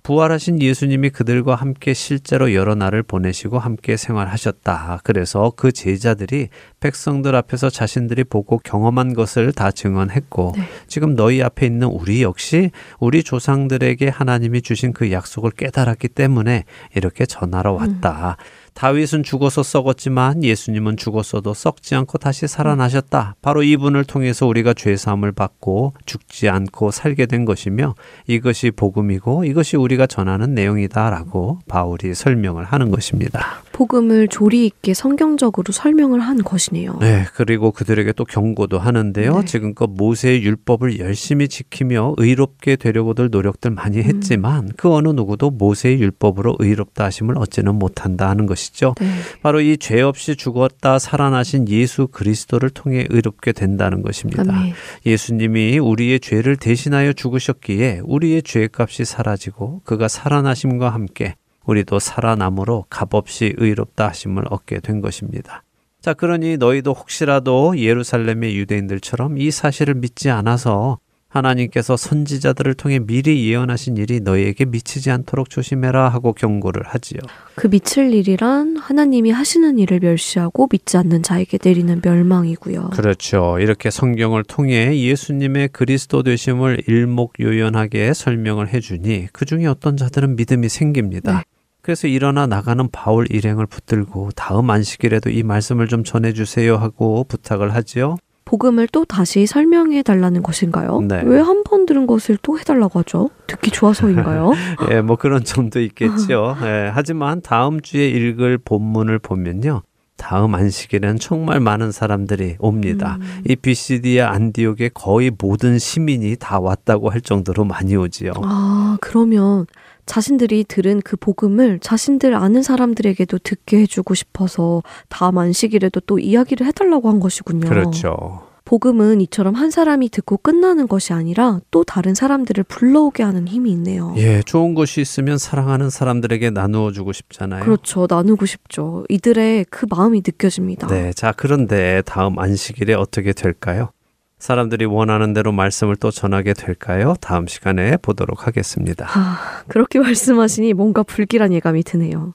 부활하신 0.02 0.60
예수님이 0.60 1.08
그들과 1.08 1.54
함께 1.54 1.94
실제로 1.94 2.52
여러 2.52 2.74
날을 2.74 3.02
보내시고 3.02 3.58
함께 3.58 3.96
생활하셨다. 3.96 5.00
그래서 5.02 5.50
그 5.56 5.72
제자들이 5.72 6.50
백성들 6.80 7.34
앞에서 7.34 7.70
자신들이 7.70 8.24
보고 8.24 8.58
경험한 8.58 9.14
것을 9.14 9.52
다 9.52 9.70
증언했고 9.70 10.52
네. 10.54 10.64
지금 10.86 11.16
너희 11.16 11.42
앞에 11.42 11.64
있는 11.64 11.86
우리 11.86 12.22
역시 12.22 12.70
우리 13.00 13.24
조상들에게 13.24 14.06
하나님이 14.10 14.60
주신 14.60 14.92
그 14.92 15.10
약속을 15.10 15.52
깨달았기 15.52 16.08
때문에 16.08 16.64
이렇게 16.94 17.24
전하러 17.24 17.72
왔다. 17.72 18.36
다윗은 18.74 19.22
죽어서 19.22 19.62
썩었지만 19.62 20.42
예수님은 20.42 20.96
죽었어도 20.96 21.54
썩지 21.54 21.94
않고 21.94 22.18
다시 22.18 22.48
살아나셨다. 22.48 23.36
바로 23.40 23.62
이분을 23.62 24.04
통해서 24.04 24.46
우리가 24.46 24.74
죄 24.74 24.96
사함을 24.96 25.32
받고 25.32 25.94
죽지 26.06 26.48
않고 26.48 26.90
살게 26.90 27.26
된 27.26 27.44
것이며 27.44 27.94
이것이 28.26 28.72
복음이고 28.72 29.44
이것이 29.44 29.76
우리가 29.76 30.06
전하는 30.06 30.54
내용이다라고 30.54 31.60
바울이 31.68 32.14
설명을 32.14 32.64
하는 32.64 32.90
것입니다. 32.90 33.62
복음을 33.72 34.28
조리 34.28 34.66
있게 34.66 34.94
성경적으로 34.94 35.72
설명을 35.72 36.20
한 36.20 36.42
것이네요. 36.42 36.98
네, 37.00 37.24
그리고 37.34 37.72
그들에게 37.72 38.12
또 38.12 38.24
경고도 38.24 38.78
하는데요. 38.78 39.40
네. 39.40 39.44
지금껏 39.44 39.88
모세의 39.88 40.44
율법을 40.44 41.00
열심히 41.00 41.48
지키며 41.48 42.14
의롭게 42.18 42.76
되려고들 42.76 43.30
노력들 43.30 43.72
많이 43.72 43.98
했지만 43.98 44.70
그 44.76 44.92
어느 44.92 45.08
누구도 45.08 45.50
모세의 45.50 46.00
율법으로 46.00 46.56
의롭다 46.60 47.04
하심을 47.06 47.36
얻지는 47.38 47.74
못한다 47.74 48.28
하는 48.28 48.46
것이 48.46 48.63
죠. 48.72 48.94
네. 49.00 49.06
바로 49.42 49.60
이 49.60 49.76
죄 49.76 50.00
없이 50.00 50.36
죽었다 50.36 50.98
살아나신 50.98 51.68
예수 51.68 52.06
그리스도를 52.06 52.70
통해 52.70 53.06
의롭게 53.10 53.52
된다는 53.52 54.02
것입니다. 54.02 54.42
아멘. 54.42 54.72
예수님이 55.04 55.78
우리의 55.78 56.20
죄를 56.20 56.56
대신하여 56.56 57.12
죽으셨기에 57.12 58.00
우리의 58.04 58.42
죄값이 58.42 59.04
사라지고 59.04 59.82
그가 59.84 60.08
살아나심과 60.08 60.90
함께 60.90 61.34
우리도 61.66 61.98
살아남으로 61.98 62.86
값없이 62.90 63.54
의롭다 63.56 64.08
하심을 64.08 64.44
얻게 64.50 64.80
된 64.80 65.00
것입니다. 65.00 65.62
자, 66.00 66.12
그러니 66.12 66.58
너희도 66.58 66.92
혹시라도 66.92 67.78
예루살렘의 67.78 68.56
유대인들처럼 68.56 69.38
이 69.38 69.50
사실을 69.50 69.94
믿지 69.94 70.28
않아서 70.28 70.98
하나님께서 71.34 71.96
선지자들을 71.96 72.74
통해 72.74 73.00
미리 73.00 73.50
예언하신 73.50 73.96
일이 73.96 74.20
너희에게 74.20 74.64
미치지 74.64 75.10
않도록 75.10 75.50
조심해라 75.50 76.08
하고 76.08 76.32
경고를 76.32 76.84
하지요. 76.86 77.18
그 77.56 77.68
미칠 77.68 78.14
일이란 78.14 78.76
하나님이 78.76 79.30
하시는 79.30 79.78
일을 79.78 80.00
멸시하고 80.00 80.68
믿지 80.70 80.96
않는 80.96 81.22
자에게 81.22 81.58
내리는 81.62 82.00
멸망이고요. 82.02 82.90
그렇죠. 82.90 83.58
이렇게 83.58 83.90
성경을 83.90 84.44
통해 84.44 84.98
예수님의 84.98 85.68
그리스도 85.68 86.22
되심을 86.22 86.82
일목요연하게 86.86 88.14
설명을 88.14 88.72
해주니 88.72 89.28
그 89.32 89.44
중에 89.44 89.66
어떤 89.66 89.96
자들은 89.96 90.36
믿음이 90.36 90.68
생깁니다. 90.68 91.38
네. 91.38 91.42
그래서 91.82 92.08
일어나 92.08 92.46
나가는 92.46 92.88
바울 92.90 93.26
일행을 93.28 93.66
붙들고 93.66 94.30
다음 94.34 94.70
안식일에도 94.70 95.28
이 95.28 95.42
말씀을 95.42 95.86
좀 95.86 96.02
전해주세요 96.02 96.76
하고 96.76 97.24
부탁을 97.24 97.74
하지요. 97.74 98.16
복음을 98.54 98.86
또 98.92 99.04
다시 99.04 99.46
설명해 99.46 100.04
달라는 100.04 100.44
것인가요? 100.44 101.00
네. 101.00 101.22
왜한 101.24 101.64
번 101.64 101.86
들은 101.86 102.06
것을 102.06 102.38
또 102.40 102.56
해달라고 102.56 103.00
하죠? 103.00 103.30
듣기 103.48 103.72
좋아서인가요? 103.72 104.52
예, 104.92 105.00
뭐 105.00 105.16
그런 105.16 105.42
점도 105.42 105.80
있겠죠. 105.80 106.56
예, 106.62 106.90
하지만 106.94 107.42
다음 107.42 107.80
주에 107.80 108.08
읽을 108.08 108.58
본문을 108.58 109.18
보면요. 109.18 109.82
다음 110.16 110.54
안식일에는 110.54 111.18
정말 111.18 111.58
많은 111.58 111.90
사람들이 111.90 112.56
옵니다. 112.60 113.18
음. 113.20 113.42
이 113.48 113.56
비시디아 113.56 114.30
안디옥에 114.30 114.90
거의 114.94 115.32
모든 115.36 115.80
시민이 115.80 116.36
다 116.38 116.60
왔다고 116.60 117.10
할 117.10 117.20
정도로 117.20 117.64
많이 117.64 117.96
오지요. 117.96 118.32
아, 118.44 118.96
그러면 119.00 119.66
자신들이 120.06 120.64
들은 120.68 121.00
그 121.02 121.16
복음을 121.16 121.80
자신들 121.80 122.34
아는 122.34 122.62
사람들에게도 122.62 123.38
듣게 123.38 123.80
해주고 123.80 124.14
싶어서 124.14 124.82
다음 125.08 125.38
안식일에도 125.38 126.00
또 126.00 126.20
이야기를 126.20 126.66
해달라고 126.68 127.08
한 127.08 127.18
것이군요. 127.18 127.68
그렇죠. 127.68 128.43
복음은 128.64 129.20
이처럼 129.22 129.54
한 129.54 129.70
사람이 129.70 130.08
듣고 130.08 130.38
끝나는 130.38 130.88
것이 130.88 131.12
아니라 131.12 131.60
또 131.70 131.84
다른 131.84 132.14
사람들을 132.14 132.64
불러오게 132.64 133.22
하는 133.22 133.46
힘이 133.46 133.72
있네요. 133.72 134.14
예, 134.16 134.42
좋은 134.42 134.74
것이 134.74 135.00
있으면 135.00 135.38
사랑하는 135.38 135.90
사람들에게 135.90 136.50
나누어 136.50 136.90
주고 136.90 137.12
싶잖아요. 137.12 137.62
그렇죠. 137.62 138.06
나누고 138.08 138.46
싶죠. 138.46 139.04
이들의 139.08 139.66
그 139.70 139.86
마음이 139.88 140.22
느껴집니다. 140.26 140.86
네, 140.88 141.12
자 141.12 141.32
그런데 141.36 142.02
다음 142.06 142.38
안식일에 142.38 142.94
어떻게 142.94 143.32
될까요? 143.32 143.90
사람들이 144.38 144.84
원하는 144.84 145.32
대로 145.32 145.52
말씀을 145.52 145.96
또 145.96 146.10
전하게 146.10 146.52
될까요? 146.52 147.14
다음 147.20 147.46
시간에 147.46 147.96
보도록 147.96 148.46
하겠습니다. 148.46 149.06
아, 149.08 149.62
그렇게 149.68 149.98
말씀하시니 150.00 150.74
뭔가 150.74 151.02
불길한 151.02 151.52
예감이 151.52 151.82
드네요. 151.82 152.34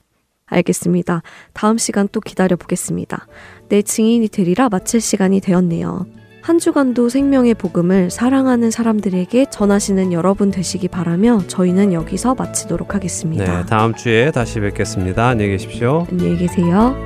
알겠습니다. 0.50 1.22
다음 1.52 1.78
시간 1.78 2.08
또 2.12 2.20
기다려 2.20 2.56
보겠습니다. 2.56 3.26
내 3.68 3.82
증인이 3.82 4.28
되리라 4.28 4.68
마칠 4.68 5.00
시간이 5.00 5.40
되었네요. 5.40 6.06
한 6.42 6.58
주간도 6.58 7.08
생명의 7.08 7.54
복음을 7.54 8.10
사랑하는 8.10 8.70
사람들에게 8.70 9.46
전하시는 9.50 10.12
여러분 10.12 10.50
되시기 10.50 10.88
바라며 10.88 11.40
저희는 11.46 11.92
여기서 11.92 12.34
마치도록 12.34 12.94
하겠습니다. 12.94 13.60
네, 13.60 13.66
다음 13.66 13.94
주에 13.94 14.30
다시 14.30 14.60
뵙겠습니다. 14.60 15.28
안녕히 15.28 15.52
계십시오. 15.52 16.06
안녕히 16.10 16.38
계세요. 16.38 16.96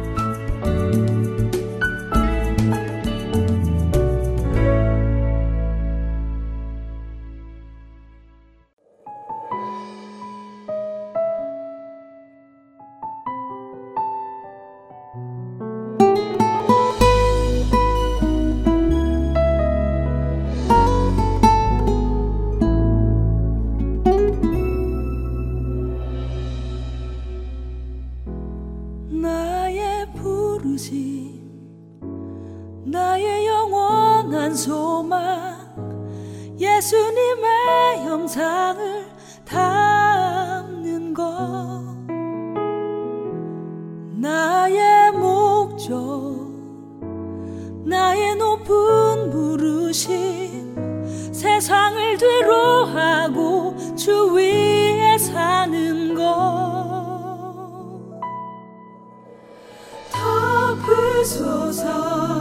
높은 48.35 49.31
부르심 49.31 50.75
세상을 51.33 52.17
뒤로하고 52.17 53.75
주 53.97 54.35
위에 54.35 55.19
사는 55.19 56.15
것. 56.15 56.23
덮으소서 61.25 62.34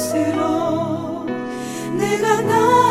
곳으로 0.00 1.26
내가 1.98 2.40
나 2.40 2.89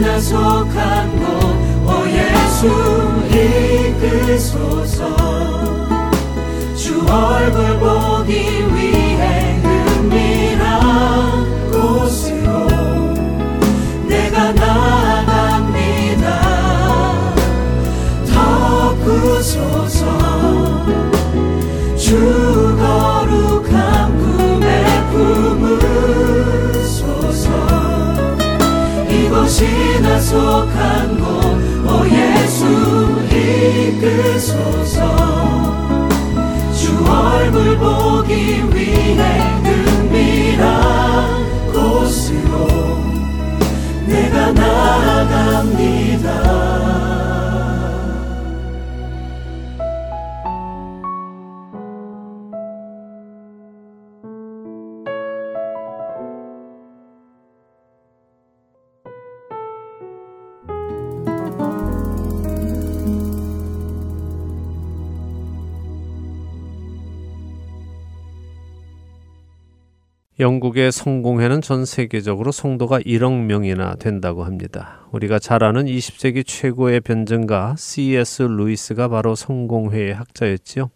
나 0.00 0.18
속한 0.18 1.16
곳오 1.18 2.08
예수 2.08 2.66
이끄소서. 4.28 5.00
주 6.74 7.00
얼굴 7.06 7.78
보기 7.78 8.32
위해 8.74 8.81
이곳이 29.62 30.00
나 30.02 30.20
속한 30.20 31.18
곳오 31.18 32.08
예수 32.08 32.66
이끄소서. 34.34 34.98
주 36.74 36.82
얼굴 37.08 37.78
보기 37.78 38.21
영국의 70.42 70.90
성공회는 70.90 71.60
전 71.62 71.84
세계적으로 71.84 72.50
성도가 72.50 72.98
1억 73.00 73.32
명이나 73.44 73.94
된다고 73.94 74.42
합니다. 74.42 75.06
우리가 75.12 75.38
잘 75.38 75.62
아는 75.62 75.84
20세기 75.86 76.44
최고의 76.44 77.00
변증가 77.00 77.76
C.S. 77.78 78.42
루이스가 78.42 79.06
바로 79.08 79.36
성공회의 79.36 80.12
학자였지요. 80.12 80.90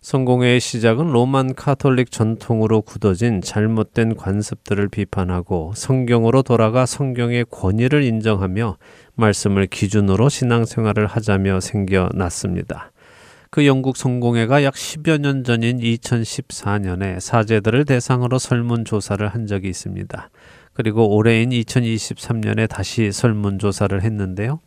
성공회의 0.00 0.60
시작은 0.60 1.08
로만 1.08 1.54
카톨릭 1.54 2.10
전통으로 2.12 2.82
굳어진 2.82 3.42
잘못된 3.42 4.14
관습들을 4.14 4.88
비판하고 4.88 5.72
성경으로 5.74 6.42
돌아가 6.42 6.86
성경의 6.86 7.46
권위를 7.50 8.04
인정하며 8.04 8.78
말씀을 9.16 9.66
기준으로 9.66 10.28
신앙생활을 10.28 11.06
하자며 11.06 11.60
생겨났습니다. 11.60 12.92
그 13.52 13.66
영국 13.66 13.96
성공회가 13.96 14.62
약 14.62 14.74
10여 14.74 15.18
년 15.18 15.42
전인 15.42 15.78
2014년에 15.78 17.18
사제들을 17.18 17.84
대상으로 17.84 18.38
설문조사를 18.38 19.26
한 19.26 19.48
적이 19.48 19.70
있습니다. 19.70 20.30
그리고 20.72 21.16
올해인 21.16 21.50
2023년에 21.50 22.68
다시 22.68 23.10
설문조사를 23.10 24.00
했는데요. 24.02 24.60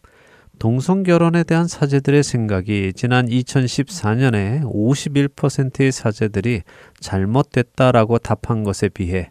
동성결혼에 0.59 1.45
대한 1.45 1.65
사제들의 1.65 2.23
생각이 2.23 2.91
지난 2.93 3.27
2014년에 3.27 4.63
51%의 4.63 5.93
사제들이 5.93 6.63
잘못됐다라고 6.99 8.19
답한 8.19 8.65
것에 8.65 8.89
비해 8.89 9.29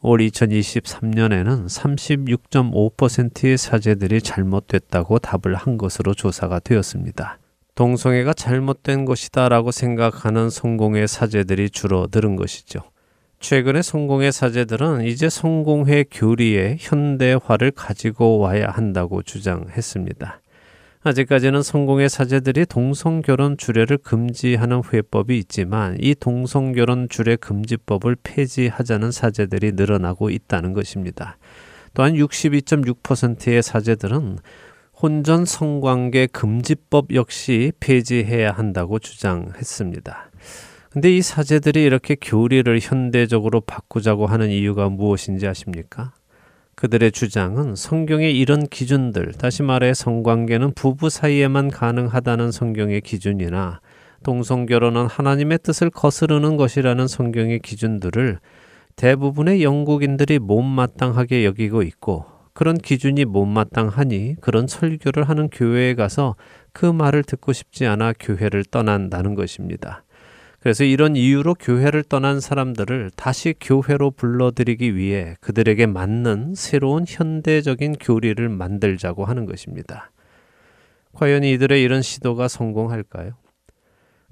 올 0.00 0.20
2023년에는 0.20 1.66
36.5%의 1.66 3.58
사제들이 3.58 4.22
잘못됐다고 4.22 5.18
답을 5.18 5.56
한 5.56 5.76
것으로 5.76 6.14
조사가 6.14 6.60
되었습니다. 6.60 7.41
동성애가 7.74 8.34
잘못된 8.34 9.04
것이다 9.04 9.48
라고 9.48 9.70
생각하는 9.70 10.50
성공의 10.50 11.08
사제들이 11.08 11.70
줄어드는 11.70 12.36
것이죠. 12.36 12.80
최근의 13.40 13.82
성공의 13.82 14.30
사제들은 14.30 15.04
이제 15.06 15.28
성공회 15.28 16.04
교리에 16.10 16.76
현대화를 16.78 17.72
가지고 17.72 18.38
와야 18.38 18.68
한다고 18.68 19.22
주장했습니다. 19.22 20.40
아직까지는 21.04 21.62
성공의 21.62 22.08
사제들이 22.08 22.66
동성결혼 22.66 23.56
주례를 23.56 23.98
금지하는 23.98 24.82
회법이 24.92 25.36
있지만 25.38 25.96
이 25.98 26.14
동성결혼 26.14 27.08
주례 27.08 27.34
금지법을 27.34 28.16
폐지하자는 28.22 29.10
사제들이 29.10 29.72
늘어나고 29.72 30.30
있다는 30.30 30.72
것입니다. 30.72 31.38
또한 31.94 32.14
62.6%의 32.14 33.62
사제들은 33.62 34.38
혼전 35.02 35.46
성관계 35.46 36.28
금지법 36.28 37.12
역시 37.14 37.72
폐지해야 37.80 38.52
한다고 38.52 39.00
주장했습니다. 39.00 40.30
근데 40.90 41.16
이 41.16 41.20
사제들이 41.20 41.82
이렇게 41.82 42.14
교리를 42.20 42.78
현대적으로 42.80 43.62
바꾸자고 43.62 44.26
하는 44.26 44.50
이유가 44.50 44.88
무엇인지 44.88 45.48
아십니까? 45.48 46.12
그들의 46.76 47.10
주장은 47.10 47.74
성경의 47.74 48.38
이런 48.38 48.64
기준들, 48.68 49.32
다시 49.32 49.64
말해 49.64 49.92
성관계는 49.92 50.74
부부 50.74 51.10
사이에만 51.10 51.70
가능하다는 51.70 52.52
성경의 52.52 53.00
기준이나 53.00 53.80
동성결혼은 54.22 55.06
하나님의 55.06 55.58
뜻을 55.64 55.90
거스르는 55.90 56.56
것이라는 56.56 57.08
성경의 57.08 57.58
기준들을 57.58 58.38
대부분의 58.94 59.64
영국인들이 59.64 60.38
못마땅하게 60.38 61.44
여기고 61.44 61.82
있고 61.82 62.31
그런 62.52 62.76
기준이 62.76 63.24
못마땅하니 63.24 64.36
그런 64.40 64.66
설교를 64.66 65.28
하는 65.28 65.48
교회에 65.48 65.94
가서 65.94 66.36
그 66.72 66.86
말을 66.86 67.22
듣고 67.22 67.52
싶지 67.52 67.86
않아 67.86 68.12
교회를 68.18 68.64
떠난다는 68.64 69.34
것입니다. 69.34 70.04
그래서 70.60 70.84
이런 70.84 71.16
이유로 71.16 71.54
교회를 71.54 72.04
떠난 72.04 72.38
사람들을 72.40 73.10
다시 73.16 73.54
교회로 73.60 74.12
불러들이기 74.12 74.94
위해 74.94 75.36
그들에게 75.40 75.86
맞는 75.86 76.54
새로운 76.54 77.04
현대적인 77.08 77.94
교리를 77.94 78.48
만들자고 78.48 79.24
하는 79.24 79.44
것입니다. 79.46 80.12
과연 81.14 81.42
이들의 81.42 81.82
이런 81.82 82.00
시도가 82.00 82.46
성공할까요? 82.46 83.41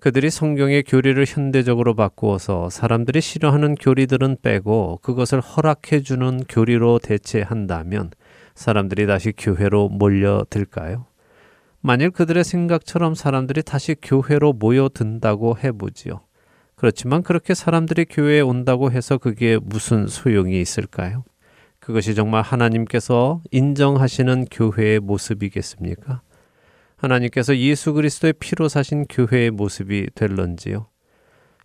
그들이 0.00 0.30
성경의 0.30 0.84
교리를 0.84 1.22
현대적으로 1.28 1.94
바꾸어서 1.94 2.70
사람들이 2.70 3.20
싫어하는 3.20 3.74
교리들은 3.74 4.38
빼고 4.42 5.00
그것을 5.02 5.42
허락해 5.42 6.00
주는 6.00 6.42
교리로 6.48 6.98
대체한다면 7.00 8.10
사람들이 8.54 9.06
다시 9.06 9.32
교회로 9.36 9.90
몰려들까요? 9.90 11.04
만일 11.82 12.10
그들의 12.10 12.44
생각처럼 12.44 13.14
사람들이 13.14 13.62
다시 13.62 13.94
교회로 14.00 14.54
모여든다고 14.54 15.58
해보지요. 15.62 16.22
그렇지만 16.76 17.22
그렇게 17.22 17.52
사람들이 17.52 18.06
교회에 18.06 18.40
온다고 18.40 18.90
해서 18.90 19.18
그게 19.18 19.58
무슨 19.62 20.06
소용이 20.06 20.58
있을까요? 20.62 21.24
그것이 21.78 22.14
정말 22.14 22.40
하나님께서 22.40 23.42
인정하시는 23.50 24.46
교회의 24.50 25.00
모습이겠습니까? 25.00 26.22
하나님께서 27.00 27.56
예수 27.56 27.94
그리스도의 27.94 28.34
피로 28.34 28.68
사신 28.68 29.06
교회의 29.08 29.50
모습이 29.50 30.08
될런지요? 30.14 30.86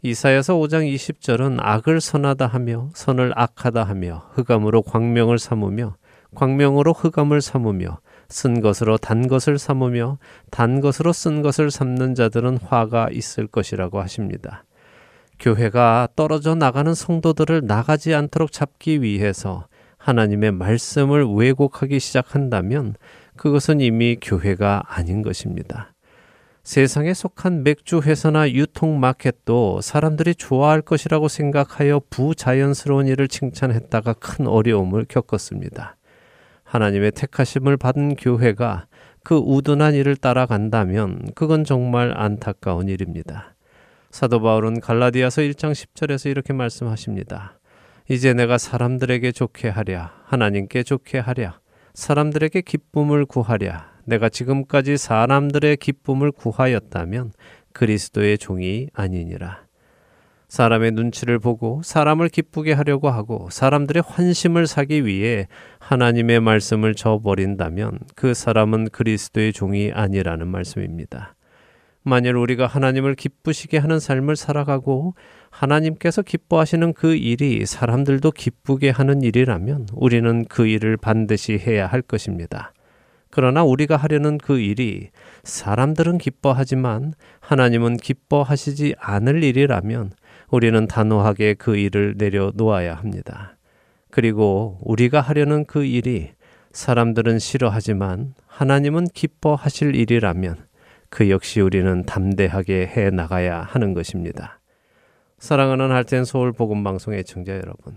이사야서 0.02 0.56
5장 0.56 0.94
20절은 0.94 1.58
악을 1.60 2.00
선하다 2.00 2.48
하며 2.48 2.90
선을 2.94 3.34
악하다 3.36 3.84
하며 3.84 4.30
흑암으로 4.34 4.84
광명을 4.84 5.40
삼으며 5.40 5.98
광명으로 6.36 6.94
흑암을 6.94 7.42
삼으며 7.42 8.00
쓴 8.30 8.62
것으로 8.62 8.98
단 8.98 9.28
것을 9.28 9.58
삼으며 9.58 10.18
단 10.52 10.80
것으로 10.80 11.12
쓴 11.12 11.42
것을 11.42 11.72
삼는 11.72 12.16
자들은 12.16 12.58
화가 12.58 13.10
있을 13.12 13.48
것이라고 13.48 14.00
하십니다. 14.02 14.64
교회가 15.40 16.10
떨어져 16.16 16.56
나가는 16.56 16.94
성도들을 16.94 17.64
나가지 17.66 18.14
않도록 18.14 18.52
잡기 18.52 19.02
위해서 19.02 19.68
하나님의 19.98 20.52
말씀을 20.52 21.26
왜곡하기 21.26 22.00
시작한다면 22.00 22.96
그것은 23.38 23.82
이미 23.82 24.18
교회가 24.22 24.84
아닌 24.88 25.22
것입니다. 25.22 25.94
세상에 26.64 27.14
속한 27.14 27.64
맥주 27.64 28.00
회사나 28.00 28.50
유통 28.52 29.00
마켓도 29.00 29.82
사람들이 29.82 30.34
좋아할 30.34 30.82
것이라고 30.82 31.28
생각하여 31.28 32.02
부자연스러운 32.10 33.06
일을 33.06 33.28
칭찬했다가 33.28 34.14
큰 34.14 34.48
어려움을 34.48 35.06
겪었습니다. 35.08 35.96
하나님의 36.64 37.12
택하심을 37.12 37.78
받은 37.78 38.16
교회가 38.16 38.88
그 39.24 39.36
우둔한 39.36 39.94
일을 39.94 40.16
따라간다면 40.16 41.30
그건 41.36 41.64
정말 41.64 42.14
안타까운 42.16 42.88
일입니다. 42.88 43.56
사도 44.10 44.42
바울은 44.42 44.80
갈라디아서 44.80 45.42
1장 45.44 45.72
10절에서 45.72 46.32
이렇게 46.32 46.54
말씀하십니다. 46.54 47.60
이제 48.10 48.34
내가 48.34 48.58
사람들에게 48.58 49.32
좋게 49.32 49.70
하랴 49.70 50.14
하나님께 50.26 50.84
좋게 50.84 51.20
하랴 51.20 51.60
사람들에게 51.96 52.60
기쁨을 52.60 53.26
구하랴 53.26 53.90
내가 54.04 54.28
지금까지 54.28 54.98
사람들의 54.98 55.78
기쁨을 55.78 56.34
구하였다면 56.34 57.32
그리스도의 57.72 58.38
종이 58.38 58.88
아니니라. 58.94 59.64
사람의 60.50 60.92
눈치를 60.92 61.40
보고 61.40 61.82
사람을 61.84 62.28
기쁘게 62.28 62.74
하려고 62.74 63.10
하고 63.10 63.50
사람들의 63.50 64.04
환심을 64.06 64.68
사기 64.68 65.06
위해 65.06 65.48
하나님의 65.80 66.42
말씀을 66.42 66.96
저버린다면 66.96 68.00
그 68.16 68.34
사람은 68.34 68.90
그리스도의 68.90 69.54
종이 69.54 69.92
아니라는 69.94 70.50
말씀입니다. 70.50 71.36
만일 72.04 72.36
우리가 72.36 72.68
하나님을 72.68 73.16
기쁘시게 73.16 73.78
하는 73.78 74.00
삶을 74.00 74.36
살아가고 74.36 75.16
하나님께서 75.56 76.22
기뻐하시는 76.22 76.92
그 76.94 77.16
일이 77.16 77.66
사람들도 77.66 78.32
기쁘게 78.32 78.90
하는 78.90 79.22
일이라면 79.22 79.88
우리는 79.94 80.44
그 80.46 80.68
일을 80.68 80.98
반드시 80.98 81.58
해야 81.58 81.88
할 81.88 82.02
것입니다. 82.02 82.74
그러나 83.30 83.64
우리가 83.64 83.96
하려는 83.96 84.38
그 84.38 84.60
일이 84.60 85.10
사람들은 85.44 86.18
기뻐하지만 86.18 87.14
하나님은 87.40 87.98
기뻐하시지 87.98 88.96
않을 88.98 89.44
일이라면 89.44 90.12
우리는 90.50 90.88
단호하게 90.88 91.54
그 91.56 91.78
일을 91.78 92.16
내려놓아야 92.18 92.94
합니다. 92.94 93.58
그리고 94.12 94.78
우리가 94.82 95.22
하려는 95.22 95.66
그 95.66 95.86
일이 95.86 96.32
사람들은 96.74 97.40
싫어하지만 97.40 98.34
하나님은 98.48 99.08
기뻐하실 99.14 99.96
일이라면 99.96 100.58
그 101.10 101.30
역시 101.30 101.62
우리는 101.62 102.04
담대하게 102.04 102.88
해 102.88 103.10
나가야 103.10 103.62
하는 103.62 103.94
것입니다. 103.94 104.60
사랑하는 105.46 105.92
할텐 105.92 106.26
서울 106.26 106.52
복음 106.52 106.84
방송의 106.84 107.24
청자 107.24 107.54
여러분. 107.54 107.96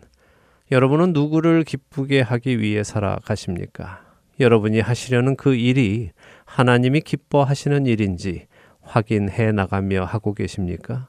여러분은 0.71 1.15
누구를 1.15 1.65
기쁘게 1.65 2.21
하기 2.21 2.61
위해 2.61 2.85
살아가십니까? 2.85 4.03
여러분이 4.39 4.81
하시려는 4.81 5.35
그 5.35 5.55
일이 5.55 6.11
하나님이 6.45 7.01
기뻐하시는 7.01 7.87
일인지 7.87 8.49
확인해 8.83 9.53
나가며 9.53 10.05
하고 10.05 10.35
계십니까? 10.35 11.09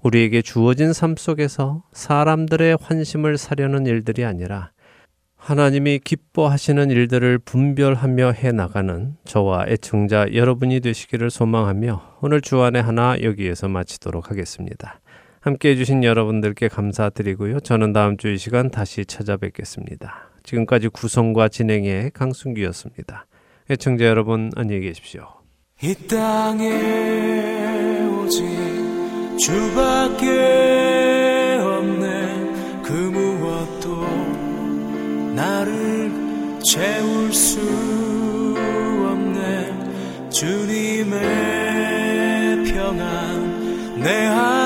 우리에게 0.00 0.40
주어진 0.40 0.94
삶 0.94 1.14
속에서 1.14 1.84
사람들의 1.92 2.78
환심을 2.80 3.36
사려는 3.36 3.84
일들이 3.84 4.24
아니라 4.24 4.70
하나님이 5.36 5.98
기뻐하시는 5.98 6.90
일들을 6.90 7.38
분별하며 7.40 8.32
해 8.32 8.50
나가는 8.50 9.16
저와 9.26 9.66
애청자 9.68 10.32
여러분이 10.32 10.80
되시기를 10.80 11.28
소망하며 11.28 12.20
오늘 12.22 12.40
주안의 12.40 12.82
하나 12.82 13.20
여기에서 13.20 13.68
마치도록 13.68 14.30
하겠습니다. 14.30 15.00
함께 15.46 15.70
해주신 15.70 16.02
여러분들께 16.02 16.66
감사드리고요. 16.66 17.60
저는 17.60 17.92
다음 17.92 18.16
주 18.16 18.26
이 18.34 18.36
시간 18.36 18.68
다시 18.68 19.06
찾아뵙겠습니다. 19.06 20.28
지금까지 20.42 20.88
구성과 20.88 21.48
진행의 21.48 22.10
강순기였습니다. 22.10 23.26
애청자 23.70 24.06
여러분 24.06 24.50
안녕히 24.56 24.80
계십시오. 24.80 25.28
이 25.80 25.94
땅에 26.08 26.66
오직 28.08 28.42
주밖에 29.38 30.26
없네 31.62 32.82
그 32.82 32.92
무엇도 32.92 34.04
나를 35.36 36.10
채울 36.64 37.32
수 37.32 37.60
없네 39.12 40.28
주님의 40.30 41.20
평안 42.64 44.00
내 44.02 44.10
안에 44.26 44.65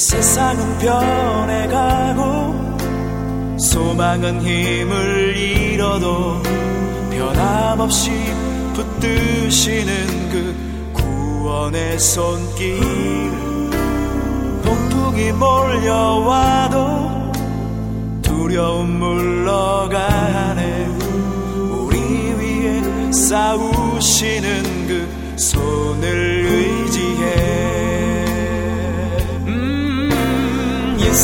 세상은 0.00 0.78
변해가고 0.78 2.22
소망은 3.58 4.40
힘을 4.40 5.36
잃어도 5.36 6.40
변함없이 7.10 8.10
붙드시는 8.72 10.30
그 10.30 10.56
구원의 10.94 11.98
손길. 11.98 12.80
폭풍이 14.64 15.32
몰려와도 15.32 16.80
두려움 18.22 18.98
물러가네. 18.98 20.86
우리 21.72 21.98
위에 22.38 23.12
싸우시는 23.12 24.62
그 24.88 25.36
손을 25.36 26.19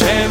Hashem 0.00 0.29